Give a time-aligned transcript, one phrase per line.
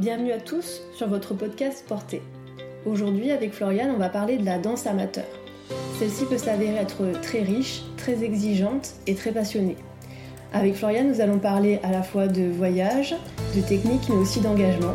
[0.00, 2.22] Bienvenue à tous sur votre podcast Porté.
[2.86, 5.26] Aujourd'hui, avec Floriane, on va parler de la danse amateur.
[5.98, 9.76] Celle-ci peut s'avérer être très riche, très exigeante et très passionnée.
[10.54, 13.14] Avec Floriane, nous allons parler à la fois de voyage,
[13.54, 14.94] de technique, mais aussi d'engagement.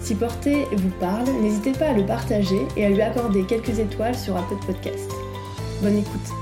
[0.00, 4.14] Si Porté vous parle, n'hésitez pas à le partager et à lui accorder quelques étoiles
[4.14, 5.10] sur Apple Podcast.
[5.80, 6.41] Bonne écoute.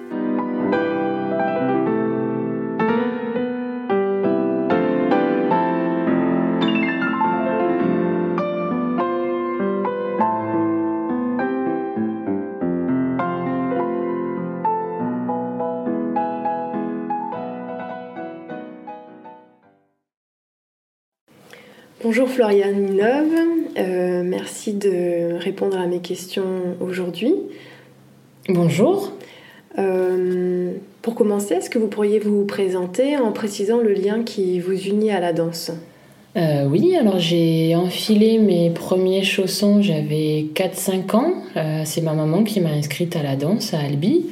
[22.13, 23.31] Bonjour Floriane Minove,
[23.77, 27.33] euh, merci de répondre à mes questions aujourd'hui.
[28.49, 29.13] Bonjour.
[29.79, 34.77] Euh, pour commencer, est-ce que vous pourriez vous présenter en précisant le lien qui vous
[34.77, 35.71] unit à la danse?
[36.35, 41.33] Euh, Oui, alors j'ai enfilé mes premiers chaussons, j'avais 4-5 ans.
[41.85, 44.25] C'est ma maman qui m'a inscrite à la danse à Albi.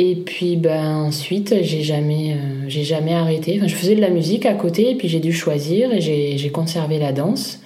[0.00, 3.56] Et puis ben, ensuite, j'ai jamais, euh, j'ai jamais arrêté.
[3.58, 6.50] Enfin, je faisais de la musique à côté et puis j'ai dû choisir et j'ai
[6.50, 7.60] conservé la danse.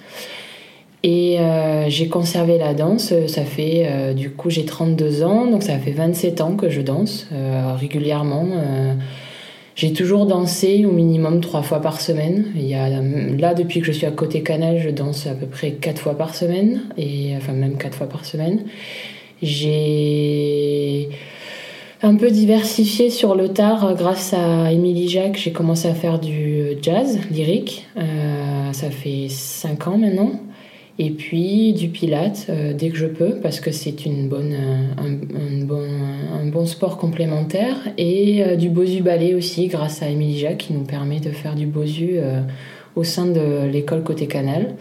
[1.03, 5.61] Et euh, j'ai conservé la danse, ça fait, euh, du coup j'ai 32 ans, donc
[5.61, 7.27] ça fait 27 ans que je danse
[7.77, 8.47] régulièrement.
[9.75, 12.45] j'ai toujours dansé au minimum trois fois par semaine.
[12.55, 15.45] Il y a, là, depuis que je suis à côté Canal, je danse à peu
[15.45, 18.63] près quatre fois par semaine, et, enfin même quatre fois par semaine.
[19.43, 21.09] J'ai
[22.03, 25.37] un peu diversifié sur le tard euh, grâce à Émilie Jacques.
[25.37, 27.87] J'ai commencé à faire du jazz lyrique.
[27.97, 30.31] Euh, ça fait 5 ans maintenant.
[30.99, 34.53] Et puis du pilate euh, dès que je peux parce que c'est une bonne,
[34.97, 37.77] un, bon, un bon sport complémentaire.
[37.97, 41.65] Et du bosu ballet aussi grâce à Émilie Jacques qui nous permet de faire du
[41.65, 42.17] bosu
[42.95, 44.75] au sein de l'école Côté Canal.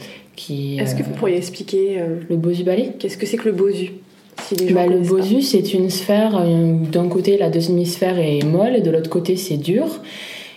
[0.51, 1.99] Est-ce que vous pourriez expliquer
[2.29, 3.93] le bosu ballet Qu'est-ce que c'est que le bosu?
[4.73, 8.91] Bah, le bosu, c'est une sphère, euh, d'un côté la demi-sphère est molle et de
[8.91, 9.87] l'autre côté c'est dur.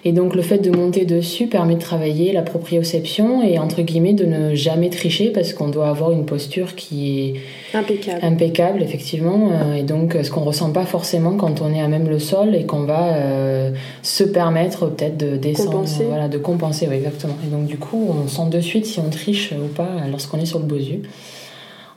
[0.08, 4.14] Et donc le fait de monter dessus permet de travailler la proprioception et entre guillemets
[4.14, 7.34] de ne jamais tricher parce qu'on doit avoir une posture qui est
[7.76, 9.50] impeccable, impeccable effectivement.
[9.52, 12.54] Euh, et donc ce qu'on ressent pas forcément quand on est à même le sol
[12.54, 13.72] et qu'on va euh,
[14.04, 16.04] se permettre peut-être de descendre, compenser.
[16.04, 17.38] voilà, de compenser, exactement.
[17.44, 20.46] Et donc du coup on sent de suite si on triche ou pas lorsqu'on est
[20.46, 21.02] sur le bosu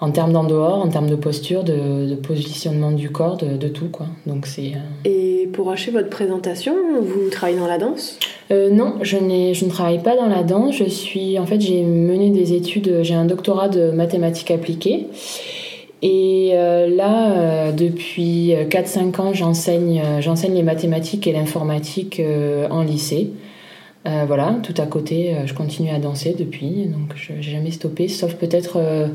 [0.01, 3.89] en termes d'en-dehors, en termes de posture, de, positionnement du corps, de, tout.
[3.89, 4.07] Quoi.
[4.27, 8.19] Donc c'est, euh, Et pour achever votre présentation, vous travaillez dans la danse?
[8.53, 10.77] Euh, Non, je, je ne travaille pas dans la danse.
[10.77, 15.09] Je suis, en fait, j'ai mené des études, j'ai un doctorat de mathématiques appliquées.
[16.01, 22.23] Et euh, là, depuis 4-5 ans, j'enseigne, j'enseigne les mathématiques et l'informatique
[22.71, 23.33] en lycée.
[24.05, 28.35] voilà, tout à côté, je continue à danser depuis, donc je n'ai jamais stoppé, sauf
[28.35, 29.09] peut-être euh,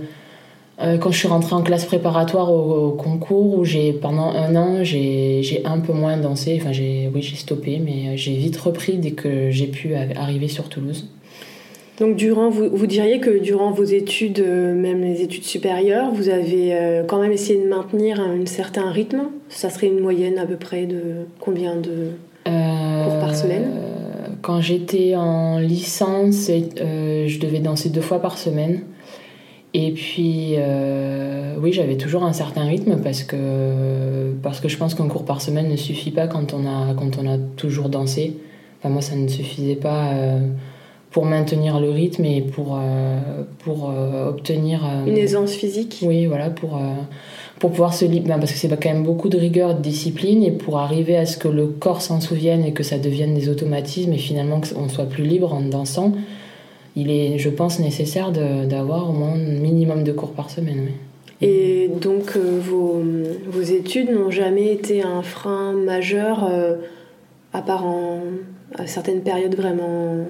[0.79, 5.61] quand je suis rentrée en classe préparatoire au, concours, où j'ai pendant un an, j'ai
[5.66, 6.57] un peu moins dansé.
[6.59, 10.69] Enfin, j'ai oui, j'ai stoppé, mais j'ai vite repris dès que j'ai pu arriver sur
[10.69, 11.07] Toulouse.
[12.00, 16.28] Donc, durant, vous, vous, diriez que durant vos études, euh, même les études supérieures, vous
[16.29, 19.29] avez euh, quand même essayé de maintenir un, certain rythme?
[19.50, 22.09] Ça serait une moyenne à peu près de combien de
[22.45, 23.72] cours par semaine?
[24.41, 28.81] Quand j'étais en licence, je devais danser deux fois par semaine.
[29.75, 34.94] Et puis, euh, oui, j'avais toujours un certain rythme parce que, parce que je pense
[34.94, 38.38] qu'un cours par semaine ne suffit pas quand on a, quand on a toujours dansé.
[38.79, 40.47] Enfin, moi, ça ne suffisait pas euh,
[41.09, 43.91] pour maintenir le rythme et pour, euh, pour
[44.28, 44.81] obtenir.
[45.07, 46.79] Une aisance physique Oui, voilà, pour,
[47.57, 48.35] pour pouvoir se libérer.
[48.35, 51.25] Ben, parce que c'est quand même beaucoup de rigueur de discipline et pour arriver à
[51.25, 54.87] ce que le corps s'en souvienne et que ça devienne des automatismes et finalement qu'on
[54.87, 56.14] soit plus libre en dansant
[56.95, 60.90] il est, je pense, nécessaire d'avoir au moins un minimum de cours par semaine.
[61.41, 66.78] Et donc, euh, vos, études n'ont jamais été un frein majeur, euh,
[67.51, 67.85] à part
[68.75, 70.25] à certaines périodes vraiment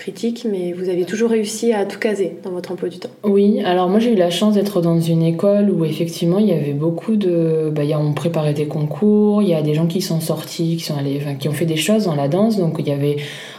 [0.00, 3.10] critiques, mais vous avez toujours réussi à tout caser dans votre emploi du temps.
[3.22, 6.52] Oui, alors moi j'ai eu la chance d'être dans une école où effectivement il y
[6.52, 7.70] avait beaucoup de...
[7.70, 10.96] Bah, on préparait des concours, il y a des gens qui sont sortis, qui, sont
[10.96, 13.18] allés, qui ont fait des choses dans la danse, donc y avait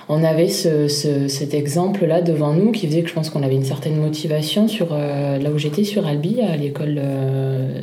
[0.09, 3.63] on avait ce, cet exemple-là devant nous qui faisait que je pense qu'on avait une
[3.63, 7.81] certaine motivation sur euh, là où j'étais, sur Albi, à l'école euh,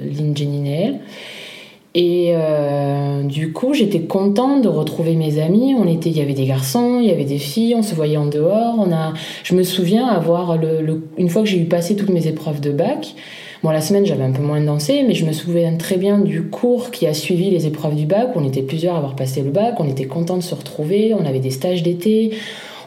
[2.00, 5.74] Et euh, du coup, j'étais contente de retrouver mes amis.
[5.76, 8.16] On était, il y avait des garçons, il y avait des filles, on se voyait
[8.16, 8.76] en dehors.
[8.78, 12.28] On a, je me souviens avoir le, une fois que j'ai eu passé toutes mes
[12.28, 13.16] épreuves de bac.
[13.64, 16.44] Bon, la semaine, j'avais un peu moins dansé, mais je me souviens très bien du
[16.44, 18.28] cours qui a suivi les épreuves du bac.
[18.36, 19.74] On était plusieurs à avoir passé le bac.
[19.80, 21.14] On était contents de se retrouver.
[21.14, 22.30] On avait des stages d'été.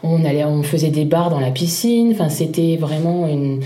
[0.04, 2.12] On allait, on faisait des bars dans la piscine.
[2.14, 3.60] Enfin, c'était vraiment une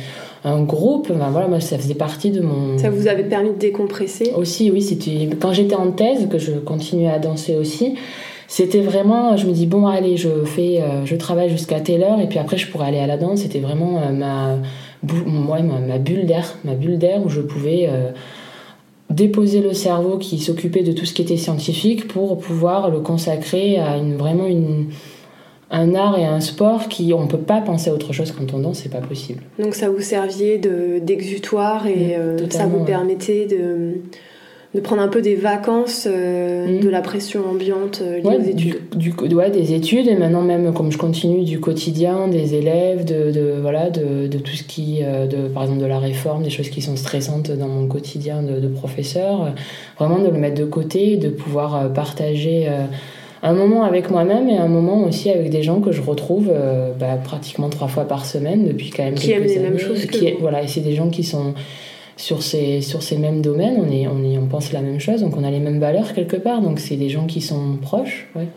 [0.45, 1.12] un groupe.
[1.12, 2.77] Ben voilà, moi, ça faisait partie de mon.
[2.77, 4.81] Ça vous avait permis de décompresser Aussi, oui.
[4.81, 7.95] C'était quand j'étais en thèse que je continuais à danser aussi.
[8.47, 12.19] C'était vraiment, je me dis bon allez, je fais, euh, je travaille jusqu'à telle heure
[12.19, 13.39] et puis après je pourrais aller à la danse.
[13.39, 14.57] C'était vraiment euh, ma,
[15.01, 18.12] ma, bulle d'air, ma bulle d'air où je pouvais euh,
[19.09, 23.80] déposer le cerveau qui s'occupait de tout ce qui était scientifique pour pouvoir le consacrer
[23.80, 24.89] à une vraiment une
[25.71, 28.59] un art et un sport qui on peut pas penser à autre chose quand on
[28.59, 34.01] danse c'est pas possible donc ça vous serviait d'exutoire et euh, ça vous permettait de
[34.73, 36.79] de prendre un peu des vacances euh, mm.
[36.81, 38.81] de la pression ambiante euh, liée aux études.
[38.94, 43.31] Du, ouais, des études et maintenant même comme je continue du quotidien, des élèves, de,
[43.31, 46.67] de voilà, de, de, tout ce qui, de, par exemple de la réforme, des choses
[46.67, 49.53] qui sont stressantes dans mon quotidien de, professeur,
[49.97, 52.67] vraiment de le mettre de côté, de pouvoir partager
[53.44, 56.92] un moment avec moi-même et un moment aussi avec des gens que je retrouve euh,
[56.94, 60.06] bah, pratiquement trois fois par semaine depuis quand même qui quelques aiment les mêmes choses
[60.06, 61.54] qui voilà et c'est des gens qui sont
[62.18, 65.22] sur ces sur ces mêmes domaines on est on est on pense la même chose
[65.22, 68.28] donc on a les mêmes valeurs quelque part donc c'est des gens qui sont proches
[68.36, 68.48] ouais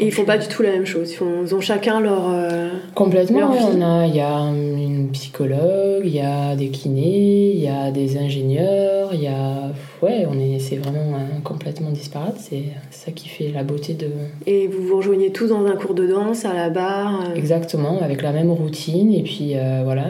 [0.00, 1.12] et ils font pas du tout la même chose.
[1.12, 2.28] Ils, font, ils ont chacun leur.
[2.30, 3.54] Euh, Complètement.
[3.54, 9.10] il y a une psychologue, il y a des kinés, il y a des ingénieurs,
[9.14, 9.61] il y a.
[10.02, 12.34] Ouais, on est, c'est vraiment complètement disparate.
[12.38, 14.08] C'est ça qui fait la beauté de.
[14.46, 18.00] Et vous vous rejoignez tous dans un cours de danse, à la barre euh Exactement,
[18.02, 19.14] avec la même routine.
[19.14, 20.08] Et puis euh, voilà,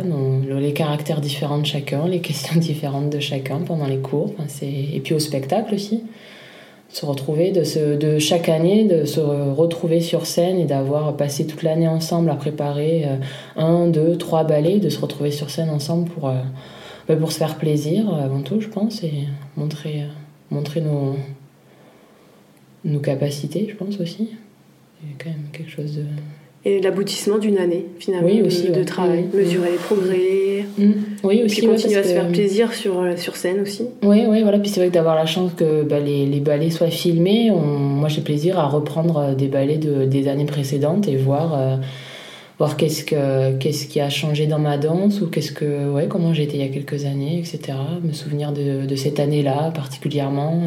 [0.48, 4.32] les caractères différents de chacun, les questions différentes de chacun pendant les cours.
[4.48, 4.66] c'est...
[4.66, 6.04] Et puis au spectacle aussi
[6.92, 11.46] se retrouver, de, se, de chaque année, de se retrouver sur scène et d'avoir passé
[11.46, 13.16] toute l'année ensemble à préparer euh,
[13.56, 16.34] un, deux, trois ballets, de se retrouver sur scène ensemble pour, euh,
[17.08, 20.06] bah, pour se faire plaisir avant tout, je pense, et montrer, euh,
[20.50, 21.16] montrer nos,
[22.84, 24.30] nos capacités, je pense aussi.
[25.00, 26.04] C'est quand même quelque chose de
[26.64, 30.92] et l'aboutissement d'une année finalement de, travail, mesurer les progrès, mm.
[31.24, 33.86] oui aussi, puis continuer à se faire plaisir sur, euh, sur scène aussi.
[34.04, 34.60] Oui, oui, voilà.
[34.60, 38.08] Puis c'est vrai que d'avoir la chance que bah, les, les, ballets soient filmés, moi
[38.08, 41.76] j'ai plaisir à reprendre euh, des ballets de, des années précédentes et voir, euh,
[42.62, 46.32] voir qu'est-ce, que, qu'est-ce qui a changé dans ma danse ou qu'est-ce que, ouais, comment
[46.32, 47.76] j'étais il y a quelques années, etc.
[48.04, 50.62] Me souvenir de, de cette année-là particulièrement,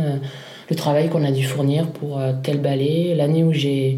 [0.70, 3.96] le travail qu'on a dû fournir pour tel ballet, l'année où j'ai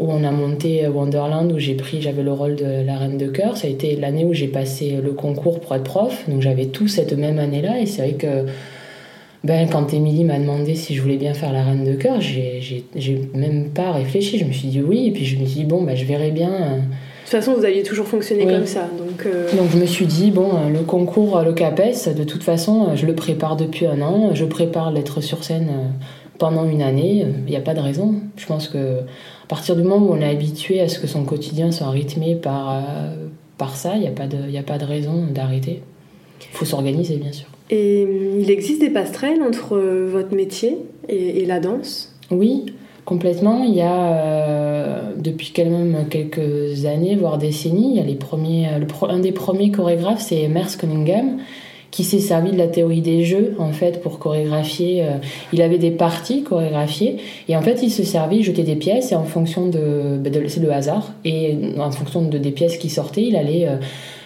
[0.00, 3.28] où on a monté Wonderland, où j'ai pris, j'avais le rôle de la reine de
[3.28, 3.56] cœur.
[3.56, 6.88] Ça a été l'année où j'ai passé le concours pour être prof, donc j'avais tout
[6.88, 7.78] cette même année-là.
[7.78, 8.46] Et c'est vrai que
[9.44, 12.84] ben, quand Émilie m'a demandé si je voulais bien faire la reine de cœur, j'ai
[13.32, 14.38] même pas réfléchi.
[14.38, 16.32] Je me suis dit oui, et puis je me suis dit bon, ben, je verrai
[16.32, 16.80] bien.
[17.24, 18.88] De toute façon, vous aviez toujours fonctionné comme ça.
[18.98, 22.94] Donc, euh, donc je me suis dit, bon, le concours, le CAPES, de toute façon,
[22.94, 24.34] je le prépare depuis un an.
[24.34, 25.70] Je prépare d'être sur scène
[26.38, 27.24] pendant une année.
[27.46, 28.16] Il n'y a pas de raison.
[28.36, 31.24] Je pense que à partir du moment où on est habitué à ce que son
[31.24, 33.26] quotidien soit rythmé par, euh,
[33.58, 35.82] par ça, il n'y a, pas de, a pas de raison d'arrêter.
[36.40, 37.46] Il faut s'organiser, bien sûr.
[37.70, 38.06] Et
[38.38, 40.78] il existe des passerelles entre votre métier
[41.08, 42.14] et, la danse?
[42.30, 42.66] Oui,
[43.04, 43.62] complètement.
[43.64, 48.68] Il y a, euh, depuis même quelques années, voire décennies, il y a les premiers,
[49.08, 51.38] un des premiers chorégraphes, c'est Merce Cunningham,
[51.92, 55.02] qui s'est servi de la théorie des jeux en fait pour chorégraphier.
[55.02, 55.18] Euh,
[55.52, 57.18] il avait des parties chorégraphiées
[57.48, 60.60] et en fait il se servait, jetait des pièces et en fonction de, bah, c'est
[60.60, 63.76] le hasard et en fonction de des pièces qui sortaient, il allait euh,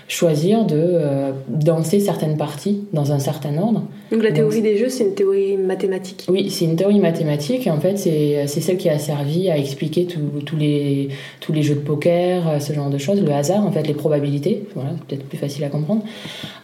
[0.08, 3.82] choisir de euh, danser certaines parties dans un certain ordre.
[4.12, 7.70] Donc la théorie des jeux, c'est une théorie mathématique Oui, c'est une théorie mathématique et
[7.70, 11.08] en fait c'est celle qui a servi à expliquer tous les,
[11.40, 13.94] tous les jeux de poker, euh, ce genre de choses, le hasard, en fait les
[13.94, 16.02] probabilités, voilà, peut-être plus facile à comprendre.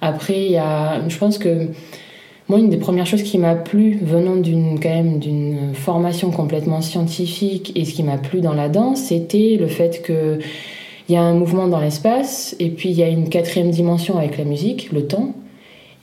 [0.00, 1.68] Après, il y a, je pense que
[2.48, 6.80] moi, une des premières choses qui m'a plu, venant d'une quand même d'une formation complètement
[6.80, 10.38] scientifique, et ce qui m'a plu dans la danse, c'était le fait que
[11.08, 14.18] il y a un mouvement dans l'espace, et puis il y a une quatrième dimension
[14.18, 15.34] avec la musique, le temps.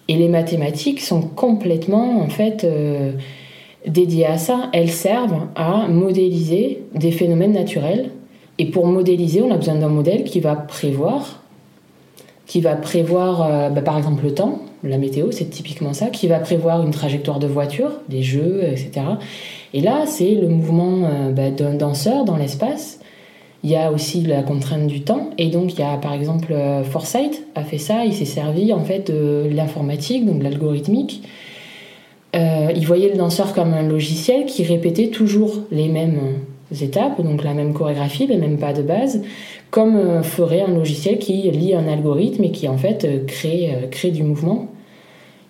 [0.08, 3.12] Et les mathématiques sont complètement, en fait, euh,
[3.88, 4.70] dédiées à ça.
[4.74, 8.10] Elles servent à modéliser des phénomènes naturels.
[8.58, 11.44] Et pour modéliser, on a besoin d'un modèle qui va prévoir,
[12.46, 14.60] qui va prévoir, euh, bah, par exemple, le temps.
[14.84, 19.02] La météo, c'est typiquement ça, qui va prévoir une trajectoire de voiture, des jeux, etc.
[19.74, 23.00] Et là, c'est le mouvement euh, bah, d'un danseur dans l'espace
[23.64, 25.30] il y a aussi la contrainte du temps.
[25.38, 28.06] Et donc, il y a par exemple euh, Foresight a fait ça.
[28.06, 31.24] Il s'est servi en fait de l'informatique, donc de l'algorithmique.
[32.36, 36.20] Euh, il voyait le danseur comme un logiciel qui répétait toujours les mêmes
[36.80, 39.24] étapes, donc la même chorégraphie, les mêmes pas de base,
[39.72, 44.22] comme ferait un logiciel qui lit un algorithme et qui en fait crée, crée du
[44.22, 44.68] mouvement.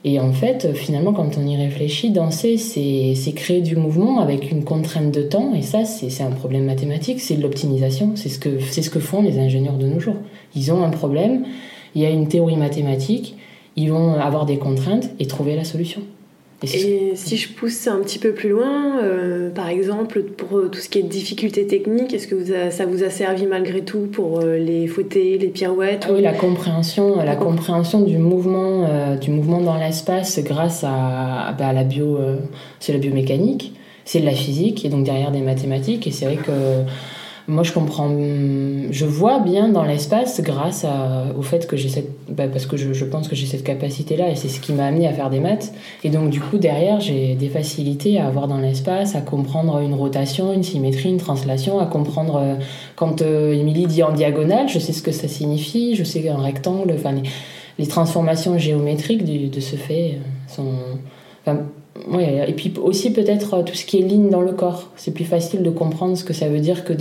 [0.05, 4.63] Et en fait, finalement, quand on y réfléchit, danser, c'est créer du mouvement avec une
[4.63, 5.53] contrainte de temps.
[5.53, 8.13] Et ça, c'est un problème mathématique, c'est de l'optimisation.
[8.15, 10.15] C'est ce, que, ce que font les ingénieurs de nos jours.
[10.55, 11.45] Ils ont un problème,
[11.95, 13.35] il y a une théorie mathématique,
[13.75, 16.01] ils vont avoir des contraintes et trouver la solution.
[16.61, 20.79] Et, si je pousse un petit peu plus loin, euh, par exemple, pour euh, tout
[20.79, 24.57] ce qui est difficultés techniques, est-ce que ça vous a servi malgré tout pour euh,
[24.57, 28.87] les fouetter, les pirouettes ah Oui, la compréhension, la compréhension du mouvement,
[29.19, 32.19] du mouvement dans l'espace grâce à, bah, la bio,
[32.79, 33.73] c'est la biomécanique,
[34.03, 36.07] c'est de la physique et donc derrière des mathématiques.
[36.07, 36.51] Et c'est vrai que
[37.49, 38.09] moi je comprends,
[38.91, 40.85] je vois bien dans l'espace grâce
[41.37, 44.35] au fait que j'ai cette, bah, parce que je, pense que j'ai cette capacité-là et
[44.35, 45.73] c'est ce qui m'a amené à faire des maths.
[46.03, 49.95] Et donc du coup derrière j'ai des facilités à avoir dans l'espace, à comprendre une
[49.95, 52.55] rotation, une symétrie, une translation, à comprendre euh,
[52.95, 56.37] quand euh, Émilie dit en diagonale, je sais ce que ça signifie, je sais qu'un
[56.37, 57.13] rectangle, enfin
[57.77, 60.19] les, transformations géométriques de ce fait
[61.47, 61.53] euh,
[62.07, 64.89] sont, et puis aussi peut-être euh, tout ce qui est ligne dans le corps.
[64.95, 66.93] C'est plus facile de comprendre ce que ça veut dire que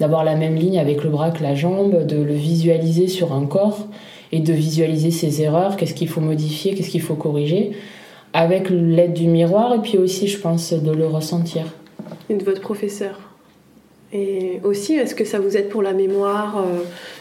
[0.00, 3.46] d'avoir la même ligne avec le bras que la jambe, de le visualiser sur un
[3.46, 3.86] corps
[4.32, 7.72] et de visualiser ses erreurs, qu'est-ce qu'il faut modifier, qu'est-ce qu'il faut corriger,
[8.32, 11.64] avec l'aide du miroir et puis aussi, je pense, de le ressentir.
[12.28, 13.27] Et de votre professeur
[14.12, 16.78] et aussi, est-ce que ça vous aide pour la mémoire euh,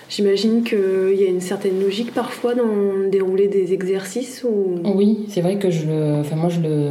[0.09, 4.79] J'imagine qu'il y a une certaine logique parfois dans dérouler des exercices ou...
[4.95, 6.19] Oui, c'est vrai que je le...
[6.21, 6.89] Enfin, moi, je le...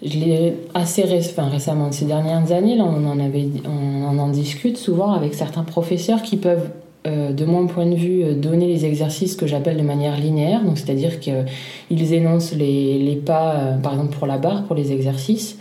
[0.00, 5.10] Je l'ai assez enfin, récemment, ces dernières années, on, en avait, on, en discute souvent
[5.12, 6.70] avec certains professeurs qui peuvent,
[7.08, 10.62] euh, de mon point de vue, euh, donner les exercices que j'appelle de manière linéaire.
[10.62, 15.58] Donc, c'est-à-dire qu'ils énoncent les, les pas, par exemple pour la barre, pour les exercices,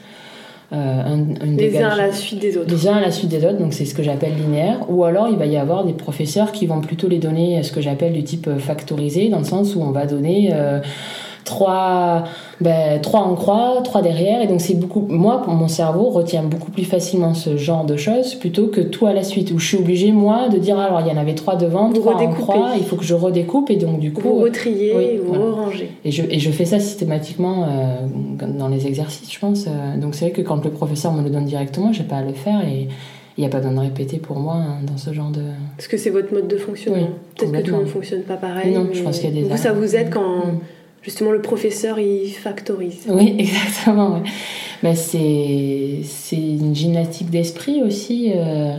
[0.73, 2.69] euh, les uns à la suite des autres.
[2.69, 4.79] Les uns à la suite des autres, donc c'est ce que j'appelle linéaire.
[4.89, 7.79] Ou alors il va y avoir des professeurs qui vont plutôt les donner ce que
[7.79, 10.79] j'appelle du type factorisé, dans le sens où on va donner euh,
[11.47, 12.25] trois,
[12.61, 14.41] ben, trois en croix, trois derrière.
[14.41, 17.97] Et donc, c'est beaucoup, moi, pour mon cerveau, retient beaucoup plus facilement ce genre de
[17.97, 21.01] choses plutôt que tout à la suite, où je suis obligée, moi, de dire, alors,
[21.01, 23.71] il y en avait trois devant, trois en croix, il faut que je redécoupe.
[23.71, 24.21] Et donc, du coup.
[24.21, 25.77] Vous retriez, vous voilà.
[26.05, 29.65] Et je, et je fais ça systématiquement euh, dans les exercices, je pense.
[29.67, 29.97] Euh.
[29.99, 32.33] Donc, c'est vrai que quand le professeur me le donne directement, j'ai pas à le
[32.33, 32.87] faire et
[33.37, 35.41] il n'y a pas besoin de répéter pour moi hein, dans ce genre de.
[35.77, 37.09] Parce que c'est votre mode de fonctionnement.
[37.35, 38.73] Peut-être que tout le monde ne fonctionne pas pareil.
[38.73, 39.47] Non, je pense qu'il y a des.
[39.47, 40.37] Vous, ça vous aide quand.
[40.37, 40.59] Mm
[41.01, 43.05] justement le professeur il factorise.
[43.07, 44.21] Oui, exactement.
[44.83, 44.95] Ouais.
[44.95, 46.01] c'est,
[46.31, 48.31] une gymnastique d'esprit aussi.
[48.35, 48.77] Euh,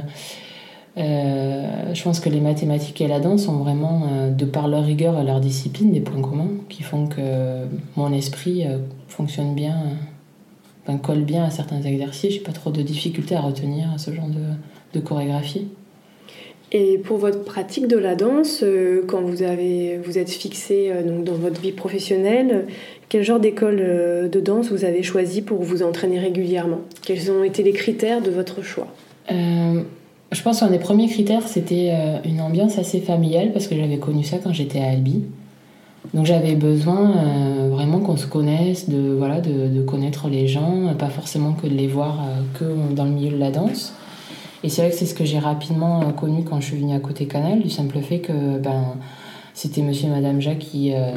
[0.96, 4.84] euh, je pense que les mathématiques et la danse sont vraiment, euh, de par leur
[4.84, 8.64] rigueur et leur discipline, des points communs qui font que mon esprit
[9.06, 9.76] fonctionne bien,
[11.02, 12.34] colle bien à certains exercices.
[12.34, 14.28] J'ai pas trop de difficultés à retenir ce genre
[14.94, 15.68] de chorégraphie.
[16.70, 21.02] Et pour votre pratique de la danse, euh, quand vous, avez, vous êtes fixé euh,
[21.02, 22.66] donc dans votre vie professionnelle,
[23.08, 26.80] quel genre d'école euh, de danse vous avez choisi pour vous entraîner régulièrement?
[27.02, 28.88] Quels ont été les critères de votre choix?
[29.30, 31.90] Je pense qu'un des premiers critères, c'était
[32.24, 35.24] une ambiance assez familiale, parce que j'avais connu ça quand j'étais à Albi.
[36.14, 41.08] Donc j'avais besoin vraiment qu'on se connaisse, de, voilà, de, de, connaître les gens, pas
[41.08, 42.20] forcément que de les voir
[42.58, 43.94] que dans le milieu de la danse.
[44.64, 46.94] Et c'est vrai que c'est ce que j'ai rapidement euh, connu quand je suis venue
[46.94, 48.96] à Côté Canal, du simple fait que ben,
[49.54, 51.12] c'était monsieur et madame Jacques qui euh,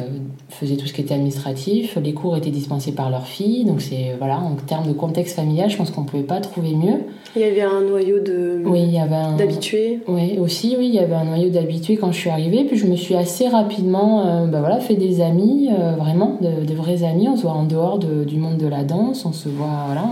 [0.50, 1.98] faisaient tout ce qui était administratif.
[2.03, 3.65] Les cours étaient dispensés par leur fille.
[3.65, 6.75] Donc, c'est, voilà, en termes de contexte familial, je pense qu'on ne pouvait pas trouver
[6.75, 7.01] mieux.
[7.36, 9.36] Il y avait un noyau de, oui, il y avait un...
[9.36, 12.63] d'habitués Oui, aussi, oui, il y avait un noyau d'habitués quand je suis arrivée.
[12.63, 17.03] Puis je me suis assez rapidement euh, ben voilà, fait des amis, vraiment, de, vrais
[17.03, 17.27] amis.
[17.27, 19.25] On se voit en dehors de, du monde de la danse.
[19.25, 20.05] On se voit, voilà,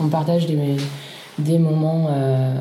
[0.00, 0.56] on, on partage des
[1.40, 2.54] des moments euh,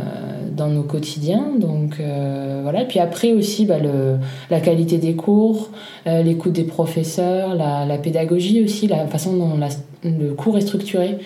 [0.56, 1.48] dans nos quotidiens.
[1.58, 2.86] Donc euh, voilà.
[2.86, 4.18] Puis après aussi, bah, le,
[4.50, 5.70] la qualité des cours,
[6.08, 9.58] euh, l'écoute des professeurs, la, la, pédagogie aussi, la façon dont
[10.04, 11.18] le cours est structuré.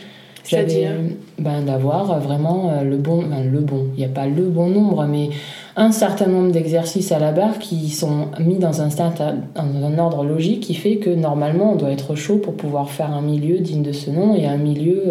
[0.43, 0.91] C'est-à-dire?
[1.39, 5.29] ben, D'avoir vraiment le bon, le bon, il n'y a pas le bon nombre, mais
[5.77, 10.25] un certain nombre d'exercices à la barre qui sont mis dans un, dans un ordre
[10.25, 13.83] logique qui fait que normalement on doit être chaud pour pouvoir faire un milieu digne
[13.83, 15.03] de ce nom et un milieu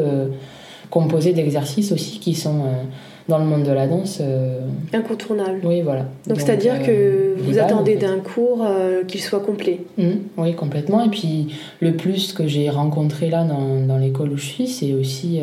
[0.93, 2.83] composé d'exercices aussi qui sont euh,
[3.27, 4.19] dans le monde de la danse.
[4.21, 4.61] Euh,
[4.93, 5.61] Incontournables.
[5.65, 6.05] Oui, voilà.
[6.27, 8.65] Donc, c'est-à-dire que euh, vous attendez d'un cours
[9.09, 9.81] qu'il soit complet.
[9.97, 11.03] Mmh, oui, complètement.
[11.03, 11.49] Et puis
[11.81, 15.41] le plus que j'ai rencontré là dans, dans l'école où je suis, c'est aussi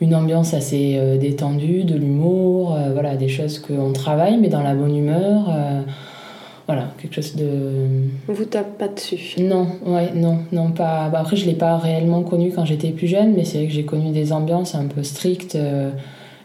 [0.00, 4.96] une ambiance assez détendue, de l'humour, voilà, des choses qu'on travaille, mais dans la bonne
[4.96, 5.50] humeur.
[6.70, 7.48] Voilà, quelque chose de.
[8.28, 11.08] On vous tape pas dessus Non, ouais, non, non, pas.
[11.08, 13.72] Bah, après, je l'ai pas réellement connu quand j'étais plus jeune, mais c'est vrai que
[13.72, 15.56] j'ai connu des ambiances un peu strictes.
[15.56, 15.90] euh,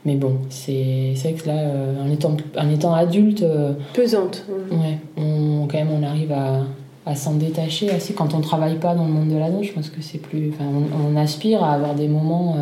[0.03, 4.46] mais bon, c'est vrai que là, euh, en, étant, en étant adulte, euh, Pesante.
[4.72, 6.62] ouais, on, quand même, on arrive à,
[7.05, 8.15] à s'en détacher assez.
[8.15, 10.53] Quand on travaille pas dans le monde de la danse, je pense que c'est plus.
[10.55, 12.55] Enfin, on, on aspire à avoir des moments.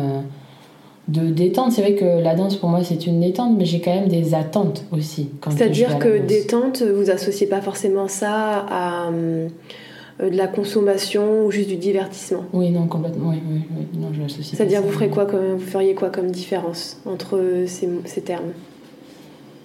[1.08, 3.94] De détente, c'est vrai que la danse pour moi c'est une détente, mais j'ai quand
[3.94, 5.28] même des attentes aussi.
[5.50, 9.48] C'est-à-dire que détente, vous associez pas forcément ça à euh,
[10.20, 12.44] de la consommation ou juste du divertissement?
[12.52, 13.30] Oui, non, complètement.
[13.30, 14.00] Oui, oui, oui.
[14.00, 17.88] Non, je l'associe C'est-à-dire vous ferez quoi comme, vous feriez quoi comme différence entre ces,
[18.06, 18.52] ces termes?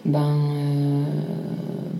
[0.05, 1.03] Ben, euh,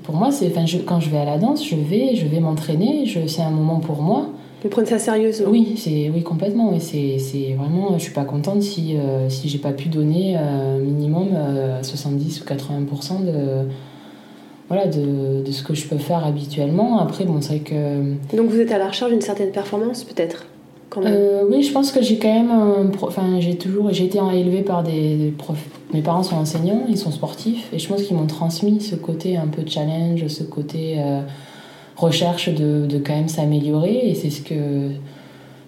[0.03, 3.05] pour moi, c'est, je- quand je vais à la danse, je vais, je vais m'entraîner.
[3.05, 4.29] Je, c'est un moment pour moi.
[4.63, 6.72] Vous prenez ça sérieusement Oui, c'est, oui, complètement.
[6.72, 7.98] Oui, c'est, vraiment.
[7.98, 12.42] Je suis pas contente si, euh, si j'ai pas pu donner euh, minimum euh, 70
[12.42, 12.80] ou 80
[13.22, 13.68] de,
[14.68, 17.00] voilà, de, de ce que je peux faire habituellement.
[17.00, 18.36] Après, bon, c'est vrai que.
[18.36, 20.46] Donc vous êtes à la recherche d'une certaine performance peut-être.
[20.98, 24.84] Euh, oui, je pense que j'ai quand même enfin j'ai toujours j'ai été élevée par
[24.84, 25.63] des, des profs
[25.94, 29.38] mes parents sont enseignants ils sont sportifs et je pense qu'ils m'ont transmis ce côté
[29.38, 31.22] un peu challenge ce côté euh,
[32.00, 34.89] recherche de, de quand même s'améliorer et c'est ce que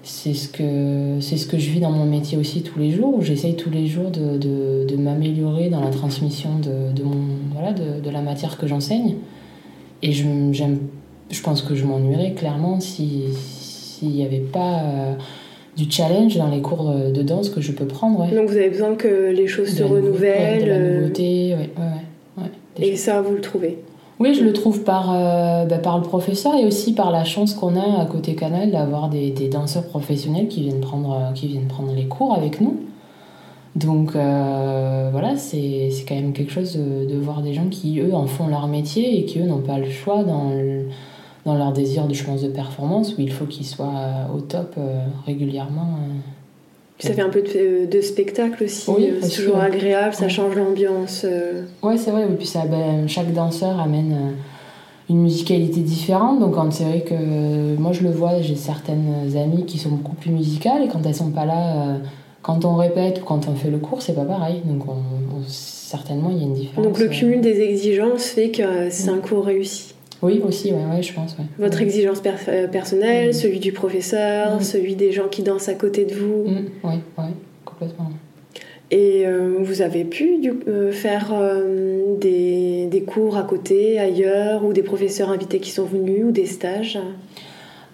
[0.03, 3.15] c'est ce que c'est ce que je vis dans mon métier aussi tous les jours
[3.15, 7.25] où j'essaye tous les jours de, de, de m'améliorer dans la transmission de, de mon
[7.53, 9.15] voilà de, de la matière que j'enseigne
[10.01, 10.79] et je j'aime
[11.29, 15.13] je pense que je m'ennuierais clairement si s'il n'y avait pas euh,
[15.77, 18.35] du challenge dans les cours de danse que je peux prendre ouais.
[18.35, 21.69] Donc vous avez besoin que les choses se renouvellent euh, ouais,
[22.37, 23.77] ouais, et ça vous le trouvez.
[24.21, 27.55] Oui, je le trouve par, euh, bah, par le professeur et aussi par la chance
[27.55, 31.65] qu'on a à côté Canal d'avoir des, danseurs professionnels qui viennent, prendre, euh, qui viennent
[31.65, 32.81] prendre les cours avec nous.
[33.75, 38.27] Donc euh, voilà, c'est quand même quelque chose de, voir des gens qui, eux, en
[38.27, 40.51] font leur métier et qui, eux, n'ont pas le choix dans,
[41.45, 44.75] dans leur désir, de, pense, de performance, où il faut qu'ils soient au top
[45.25, 45.97] régulièrement.
[47.05, 47.07] Euh.
[47.09, 48.89] Ça fait un peu de, de spectacle aussi.
[48.89, 51.23] Oui, euh, c'est toujours agréable, ça change l'ambiance.
[51.25, 51.63] euh.
[51.83, 52.23] Ouais, c'est vrai.
[52.23, 54.31] Et puis ça, ben, chaque danseur amène euh,
[55.09, 56.39] une musicalité différente.
[56.39, 59.89] Donc quand c'est vrai que euh, moi je le vois, j'ai certaines amies qui sont
[59.89, 61.97] beaucoup plus musicales et quand elles sont pas là, euh,
[62.41, 64.61] quand on répète ou quand on fait le cours, c'est pas pareil.
[64.65, 66.85] Donc on, on- certainement il y a une différence.
[66.85, 67.09] Donc le euh.
[67.09, 69.93] cumul des exigences fait que euh, c'est un cours réussi.
[70.21, 71.35] Oui, aussi, ouais, ouais, je pense.
[71.37, 71.45] Ouais.
[71.57, 73.33] Votre exigence per- euh, personnelle, Mhm.
[73.33, 74.61] celui du professeur, Mhm.
[74.61, 76.43] celui des gens qui dansent à côté de vous.
[76.47, 77.23] Mm, oui, ouais,
[77.65, 78.09] complètement.
[78.91, 84.65] Et euh, vous avez pu du- euh, faire euh, des, des cours à côté, ailleurs,
[84.65, 86.99] ou des professeurs invités qui sont venus, ou des stages?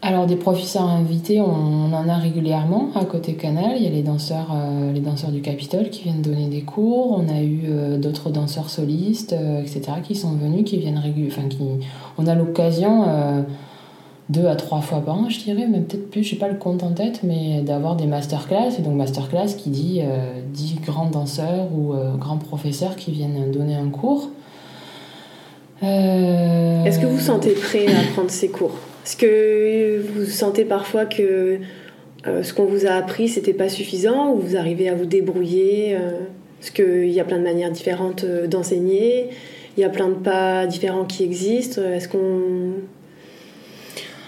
[0.03, 3.73] Alors des professeurs invités, on, en a régulièrement à côté Canal.
[3.77, 7.17] Il y a les danseurs, euh, les danseurs du Capitole qui viennent donner des cours.
[7.17, 11.33] On a eu euh, d'autres danseurs solistes, euh, etc., qui sont venus, qui viennent régulièrement.
[11.35, 11.63] Enfin, qui,
[12.19, 13.05] on a l'occasion
[14.29, 16.23] deux à trois fois par an, je dirais, même peut-être plus.
[16.23, 18.77] Je n'ai pas le compte en tête, mais d'avoir des masterclass.
[18.77, 20.01] Et donc masterclass qui dit
[20.53, 24.29] 10 grands danseurs ou grands professeurs qui viennent donner un cours.
[25.81, 28.73] Est-ce que vous sentez prêt à prendre ces cours?
[29.07, 31.59] Est-ce que vous sentez parfois que
[32.27, 35.95] euh, ce qu'on vous a appris, c'était pas suffisant, ou vous arrivez à vous débrouiller
[35.95, 36.11] euh,
[36.59, 39.29] Parce qu'il y a plein de manières différentes euh, d'enseigner,
[39.77, 41.81] il y a plein de pas différents qui existent.
[41.81, 42.73] Est-ce qu'on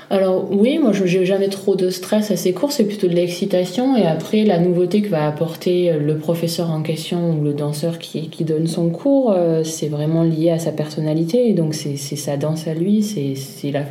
[0.09, 3.15] Alors oui, moi je n'ai jamais trop de stress à ces cours, c'est plutôt de
[3.15, 7.99] l'excitation et après la nouveauté que va apporter le professeur en question ou le danseur
[7.99, 11.97] qui, qui donne son cours, euh, c'est vraiment lié à sa personnalité, et donc c'est
[11.97, 13.83] sa danse à lui, c'est la,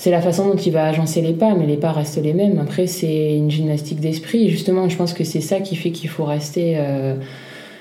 [0.00, 2.58] c'est la façon dont il va agencer les pas, mais les pas restent les mêmes.
[2.58, 6.24] Après c'est une gymnastique d'esprit justement je pense que c'est ça qui fait qu'il faut
[6.24, 6.76] rester...
[6.78, 7.14] euh,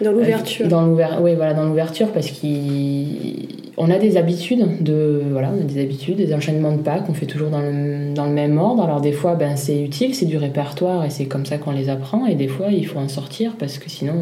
[0.02, 5.52] dans l'ouverture dans l'ouver- oui, voilà, dans l'ouverture, parce qu'on a des habitudes, de, voilà,
[5.58, 8.32] on a des habitudes, des enchaînements de pas qu'on fait toujours dans le, dans le
[8.32, 8.84] même ordre.
[8.84, 11.88] Alors des fois, ben, c'est utile, c'est du répertoire et c'est comme ça qu'on les
[11.90, 12.26] apprend.
[12.26, 14.14] Et des fois, il faut en sortir parce que sinon,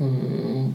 [0.00, 0.70] on, on-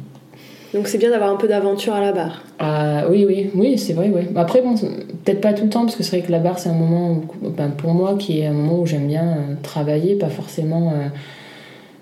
[0.75, 2.43] Donc c'est bien d'avoir un peu d'aventure à la barre.
[2.59, 4.23] ah, oui, oui, oui, c'est vrai, oui.
[4.35, 6.67] Après, bon, peut-être pas tout le temps, parce que c'est vrai que la barre, c'est
[6.67, 7.21] un moment,
[7.57, 10.89] ben, pour moi, qui est un moment où j'aime bien euh, travailler, pas forcément.
[10.89, 11.07] euh,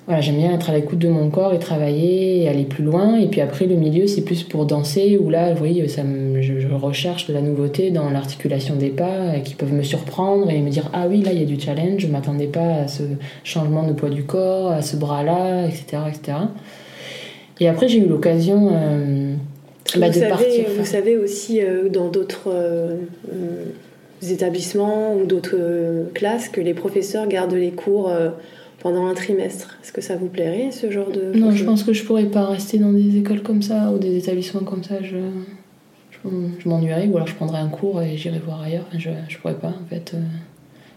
[0.08, 3.16] voilà, j'aime bien être à l'écoute de mon corps et travailler et aller plus loin.
[3.20, 6.02] Et puis après, le milieu, c'est plus pour danser, où là, voyez, ça
[6.42, 10.50] je, je recherche de la nouveauté dans l'articulation des pas, euh, qui peuvent me surprendre
[10.50, 12.88] et me dire Ah oui, là, il y a du challenge, je m'attendais pas à
[12.88, 13.04] ce
[13.44, 16.38] changement de poids du corps, à ce bras-là, etc., etc.
[17.64, 18.72] Et après, j'ai eu l'occasion.
[18.74, 19.36] euh,
[19.98, 22.98] bah, de savez, partir vous savez aussi euh, dans d'autres euh,
[24.22, 25.58] établissements ou d'autres
[26.14, 28.12] classes que les professeurs gardent les cours
[28.80, 29.78] pendant un trimestre.
[29.82, 32.48] Est-ce que ça vous plairait ce genre de Non, je pense que je pourrais pas
[32.48, 34.96] rester dans des écoles comme ça ou des établissements comme ça.
[35.02, 35.18] Je,
[36.12, 38.86] je je, m'ennuierais ou alors je prendrais un cours et j'irais voir ailleurs.
[38.98, 40.14] je ne pourrais pas en fait.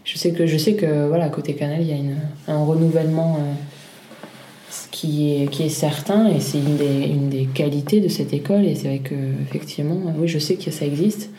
[0.03, 3.39] je sais que je sais que voilà côté canal il y a une, un renouvellement
[4.97, 8.65] qui est, qui est certain et c'est une des, une des qualités de cette école
[8.65, 11.29] et c'est vrai que effectivement oui je sais que ça existe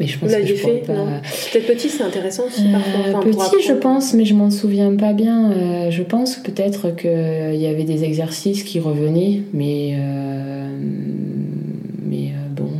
[0.00, 3.20] mais je pense que fait Peut-être petit, c'est intéressant aussi parfois.
[3.20, 5.52] petit, je pense, mais je m'en souviens pas bien.
[5.52, 10.68] Euh, je pense peut-être qu'il y avait des exercices qui revenaient, mais, euh,
[12.04, 12.70] mais euh, bon.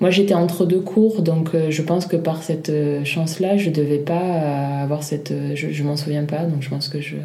[0.00, 2.70] moi, j'étais entre deux cours, donc je pense que par cette
[3.02, 5.34] chance-là, je devais pas avoir cette.
[5.56, 7.16] je, je m'en souviens pas, donc je pense que je.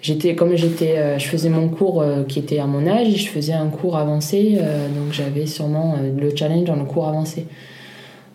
[0.00, 3.68] J'étais comme j'étais, je faisais mon cours qui était à mon âge, je faisais un
[3.68, 4.56] cours avancé,
[4.96, 7.46] donc j'avais sûrement le challenge dans le cours avancé.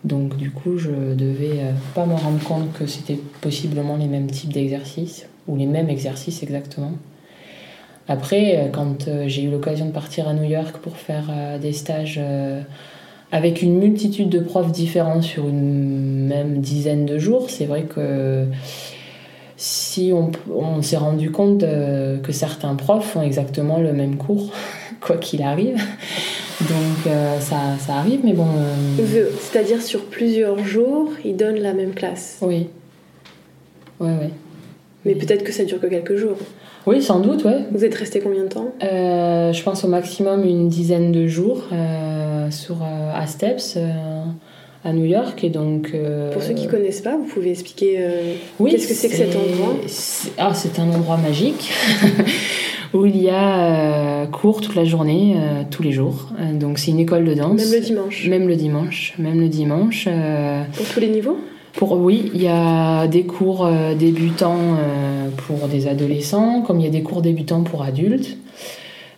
[0.04, 4.30] Donc du coup, je devais euh, pas me rendre compte que c'était possiblement les mêmes
[4.30, 6.92] types d'exercices, ou les mêmes exercices exactement.
[8.06, 11.72] Après, euh, quand euh, j'ai eu l'occasion de partir à New York pour faire des
[11.72, 12.20] stages
[13.32, 18.46] avec une multitude de profs différents sur une même dizaine de jours, c'est vrai que
[19.56, 24.50] si on, on s'est rendu compte que certains profs font exactement le même cours,
[25.00, 25.80] quoi qu'il arrive,
[26.60, 28.46] donc euh, ça, ça, arrive, mais bon.
[28.46, 32.38] Euh, c'est-à-dire sur plusieurs jours, ils donnent la même classe.
[32.42, 32.68] Oui.
[33.98, 34.30] Ouais, ouais.
[35.04, 36.36] Mais peut-être que ça dure que quelques jours.
[36.86, 37.64] Oui, sans doute, ouais.
[37.72, 38.72] Vous êtes resté combien de temps?
[38.82, 41.64] Euh, Je pense au maximum une dizaine de jours
[42.50, 43.78] sur, à Steps
[44.84, 45.42] à New York.
[45.42, 45.92] Et donc,
[46.32, 47.98] Pour ceux qui ne connaissent pas, vous pouvez expliquer
[48.60, 49.76] oui, qu'est-ce que c'est que cet endroit
[50.38, 51.72] Ah, c'est un endroit magique.
[52.94, 56.28] où il y a euh, cours toute la journée, euh, tous les jours.
[56.38, 57.60] Euh, donc c'est une école de danse.
[57.60, 58.28] Même le dimanche.
[58.28, 59.14] Même le dimanche.
[59.18, 60.08] Même le dimanche.
[60.74, 61.36] pour tous les niveaux
[61.74, 63.68] pour, oui, il y a des cours
[63.98, 64.76] débutants
[65.38, 68.36] pour des adolescents, comme il y a des cours débutants pour adultes.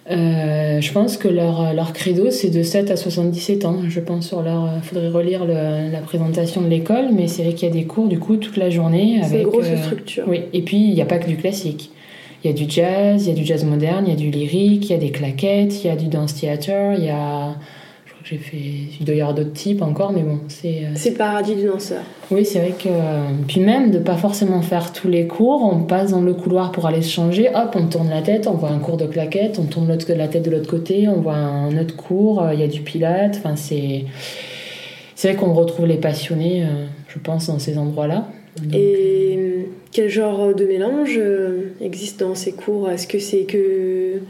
[0.08, 3.80] Je pense que leur, leur credo, c'est de 7 à 77 ans.
[3.88, 4.70] Je pense sur leur.
[4.76, 8.08] Il faudrait relire la présentation de l'école, mais c'est vrai qu'il y a des cours
[8.08, 9.20] du coup toute la journée.
[9.24, 10.24] C'est une grosse structure.
[10.28, 11.90] Oui, et puis il n'y a pas que du classique.
[12.44, 14.30] Il y a du jazz, il y a du jazz moderne, il y a du
[14.30, 17.56] lyrique, il y a des claquettes, il y a du dance theater, il y a.
[18.28, 18.56] J'ai fait.
[18.98, 20.84] Il doit y avoir d'autres types encore, mais bon, c'est.
[20.84, 22.02] Euh, c'est le paradis du danseur.
[22.32, 22.88] Oui, c'est vrai que.
[23.46, 26.86] Puis même de pas forcément faire tous les cours, on passe dans le couloir pour
[26.86, 29.66] aller se changer, hop, on tourne la tête, on voit un cours de claquettes, on
[29.66, 32.68] tourne la tête de l'autre côté, on voit un autre cours, euh, il y a
[32.68, 34.06] du pilate, enfin c'est.
[35.14, 38.28] C'est vrai qu'on retrouve les passionnés, euh, je pense, dans ces endroits-là.
[38.74, 42.90] Et quel genre de mélange euh, existe dans ces cours?
[42.90, 44.20] Est-ce que c'est que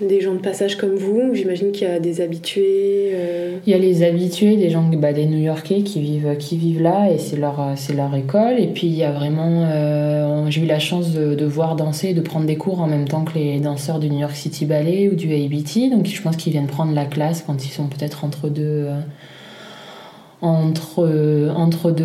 [0.00, 3.10] des gens de passage comme vous J'imagine qu'il y a des habitués.
[3.12, 3.58] Euh.
[3.66, 7.10] Il y a les habitués, des gens, bah, des New-Yorkais qui vivent, qui vivent là
[7.10, 8.58] et c'est leur, c'est leur école.
[8.58, 9.64] Et puis il y a vraiment.
[9.70, 13.24] Euh, j'ai eu la chance de, voir danser, de prendre des cours en même temps
[13.24, 15.90] que les danseurs du New York City Ballet ou du ABT.
[15.90, 19.00] Donc je pense qu'ils viennent prendre la classe quand ils sont peut-être entre deux euh,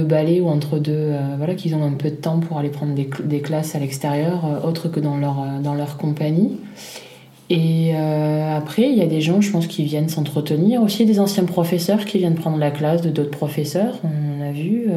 [0.04, 0.94] ballets ou entre deux.
[0.94, 3.80] Euh, voilà, qu'ils ont un peu de temps pour aller prendre des, des classes à
[3.80, 6.58] l'extérieur, euh, autre que dans leur, dans leur compagnie.
[7.56, 10.82] Et après, il y a des gens, je pense, qui viennent s'entretenir.
[10.82, 14.88] Aussi des anciens professeurs qui viennent prendre la classe de d'autres professeurs, on a vu.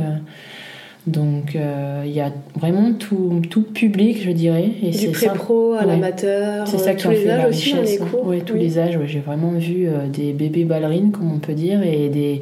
[1.06, 4.70] Donc il y a vraiment tout, tout public, je dirais.
[4.82, 6.66] Et du pré-pro à l'amateur.
[6.66, 8.00] C'est ça qui en fait la richesse.
[8.24, 8.98] Oui, tous les âges.
[9.04, 12.40] J'ai vraiment vu des bébés ballerines, comme on peut dire, et des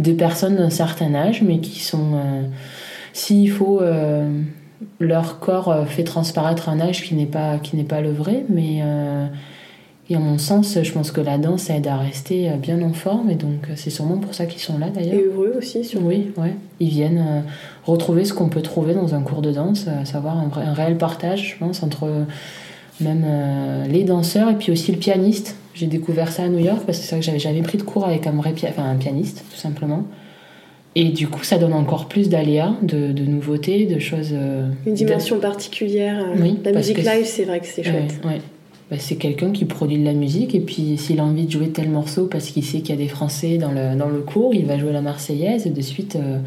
[0.00, 2.42] de personnes d'un certain âge, mais qui sont, euh,
[3.12, 4.28] s'il faut, euh,
[5.00, 8.44] leur corps euh, fait transparaître un âge qui n'est pas, qui n'est pas le vrai,
[8.48, 8.82] mais
[10.10, 13.30] et en mon sens, je pense que la danse aide à rester bien en forme,
[13.30, 15.14] et donc c'est sûrement pour ça qu'ils sont là d'ailleurs.
[15.14, 16.08] Et heureux aussi, sûrement.
[16.08, 16.54] Oui, ouais.
[16.80, 17.44] Ils viennent
[17.86, 20.98] retrouver ce qu'on peut trouver dans un cours de danse, à savoir un, un réel
[20.98, 22.10] partage, je pense, entre
[23.00, 23.24] même
[23.88, 25.56] les danseurs et puis aussi le pianiste.
[25.74, 27.82] J'ai découvert ça à New York parce que c'est vrai que j'avais jamais pris de
[27.82, 30.04] cours avec un vrai enfin, un pianiste, tout simplement.
[30.96, 34.30] Et du coup, ça donne encore plus d'aléas, de, de, nouveautés, de choses.
[34.32, 36.20] Euh, Une dimension particulière.
[36.20, 38.20] Euh, oui, la musique live, c'est vrai que c'est chouette.
[38.24, 38.40] Ouais,
[38.90, 41.70] bah, c'est quelqu'un qui produit de la musique et puis s'il a envie de jouer
[41.70, 44.54] tel morceau parce qu'il sait qu'il y a des Français dans le, dans le cours,
[44.54, 46.38] il va jouer la Marseillaise et de suite euh,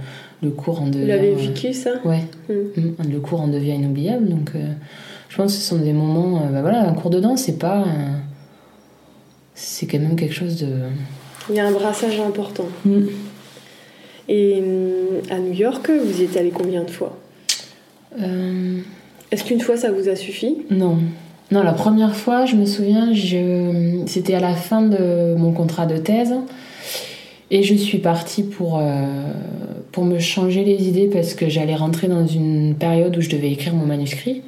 [0.42, 1.02] le cours en devient.
[1.02, 1.92] Vous l'avez vécu ça?
[2.06, 2.24] Ouais.
[2.50, 2.80] Hmm.
[2.80, 3.12] Hmm.
[3.12, 4.30] Le cours en devient inoubliable.
[4.30, 4.52] Donc
[5.30, 6.48] je pense que ce sont des moments.
[6.52, 7.86] Bah, voilà, un cours de danse, c'est pas
[9.58, 10.68] c'est quand même quelque chose de.
[11.50, 12.68] Il y a un brassage important.
[12.86, 13.08] Mm.
[14.30, 14.62] Et
[15.30, 17.18] à New York, vous y êtes allé combien de fois?
[18.22, 18.80] Euh,
[19.32, 20.66] Est-ce qu'une fois ça vous a suffi?
[20.70, 21.00] Non.
[21.50, 24.04] Non, la première fois, je me souviens, je...
[24.06, 26.34] c'était à la fin de mon contrat de thèse.
[27.50, 29.32] Et je suis partie pour, euh,
[29.94, 33.50] pour me changer les idées parce que j'allais rentrer dans une période où je devais
[33.52, 34.42] écrire mon manuscrit.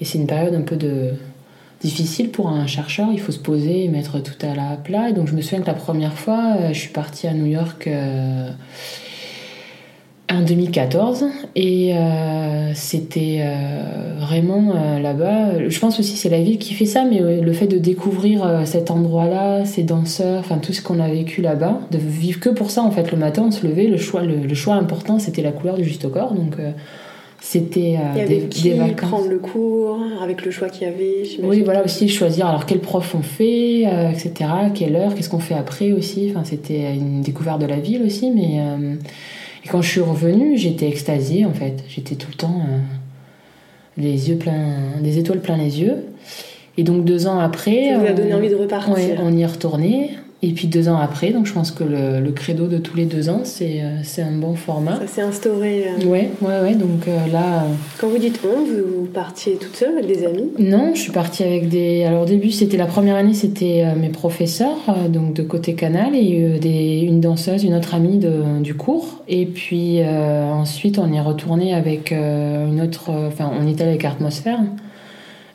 [0.00, 1.10] Et c'est une période un peu de,
[1.82, 3.08] difficile pour un chercheur.
[3.12, 5.10] Il faut se poser et mettre tout à la plat.
[5.10, 7.86] Et donc je me souviens que la première fois, je suis partie à New York
[10.32, 16.58] en 2014 et euh, c'était euh, vraiment euh, là-bas je pense aussi c'est la ville
[16.58, 20.82] qui fait ça mais le fait de découvrir cet endroit-là ces danseurs enfin tout ce
[20.82, 23.66] qu'on a vécu là-bas de vivre que pour ça en fait le matin on se
[23.66, 26.54] levait le choix le, choix important c'était la couleur du juste corps donc
[27.38, 29.08] c'était des, qui vacances.
[29.08, 32.80] prendre le cours avec le choix qu'il y avait oui voilà aussi choisir alors quel
[32.80, 37.60] prof on fait etc quelle heure qu'est-ce qu'on fait après aussi enfin c'était une découverte
[37.60, 38.60] de la ville aussi mais
[39.66, 41.82] et quand je suis revenue, j'étais extasiée en fait.
[41.88, 42.78] J'étais tout le temps euh,
[43.96, 46.04] les yeux pleins, des étoiles plein les yeux.
[46.78, 48.94] Et donc deux ans après, ça vous a donné envie de repartir.
[49.20, 50.10] on y est retourné.
[50.46, 53.04] Et puis deux ans après, donc je pense que le, le credo de tous les
[53.04, 54.96] deux ans, c'est, euh, c'est un bon format.
[55.00, 55.86] Ça s'est instauré.
[55.88, 56.06] Euh.
[56.06, 56.74] Ouais, ouais, ouais.
[56.76, 57.64] Donc euh, là.
[57.98, 60.52] Quand vous dites on, vous partiez toute seule avec des amis?
[60.60, 62.04] Non, je suis partie avec des.
[62.04, 66.60] Alors au début, c'était la première année, c'était mes professeurs, donc de côté canal, et
[66.60, 69.24] des, une danseuse, une autre amie de, du cours.
[69.26, 73.10] Et puis ensuite, on est retourné avec une autre.
[73.10, 74.60] Enfin, on allé avec Atmosphère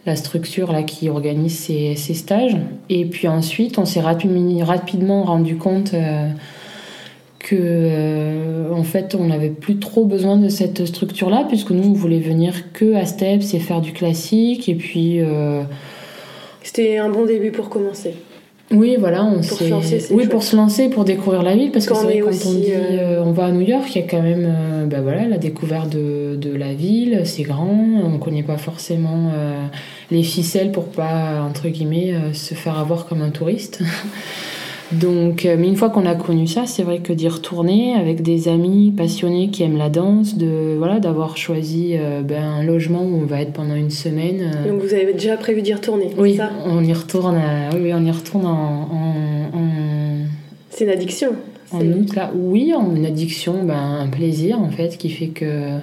[0.05, 2.57] la structure là qui organise ces, stages.
[2.89, 6.27] Et puis ensuite, on s'est rapidement rendu compte euh,
[7.39, 11.93] que euh, en fait, on n'avait plus trop besoin de cette structure-là, puisque nous, on
[11.93, 14.69] voulait venir que à Steps et faire du classique.
[14.69, 15.19] Et puis.
[15.21, 15.63] Euh,
[16.63, 18.15] C'était un bon début pour commencer.
[18.71, 21.85] Oui, voilà, on pour se lancer, oui, pour se lancer, pour découvrir la ville, parce
[21.85, 22.73] que c'est quand on dit
[23.19, 26.35] on va à New York, il y a quand même ben voilà, la découverte de,
[26.35, 29.31] de la ville, c'est grand, on ne connaît pas forcément
[30.11, 33.81] les ficelles pour pas, entre guillemets, euh, se faire avoir comme un touriste.
[34.93, 38.21] Donc, euh, mais une fois qu'on a connu ça, c'est vrai que d'y retourner avec
[38.21, 43.01] des amis passionnés qui aiment la danse, de voilà, d'avoir choisi euh, ben, un logement
[43.01, 44.51] où on va être pendant une semaine.
[44.67, 46.49] Donc vous avez déjà prévu d'y retourner Oui, ça?
[46.65, 47.39] on y retourne.
[47.73, 48.87] oui, on y retourne en.
[50.69, 51.29] C'est une addiction.
[51.71, 55.77] En août là, oui, une addiction, ben, un plaisir en fait qui fait que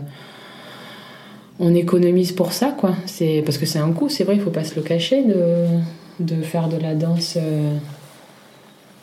[1.60, 2.94] on économise pour ça, quoi.
[3.06, 5.44] C'est parce que c'est un coût, c'est vrai, il faut pas se le cacher de,
[6.20, 7.38] de faire de la danse.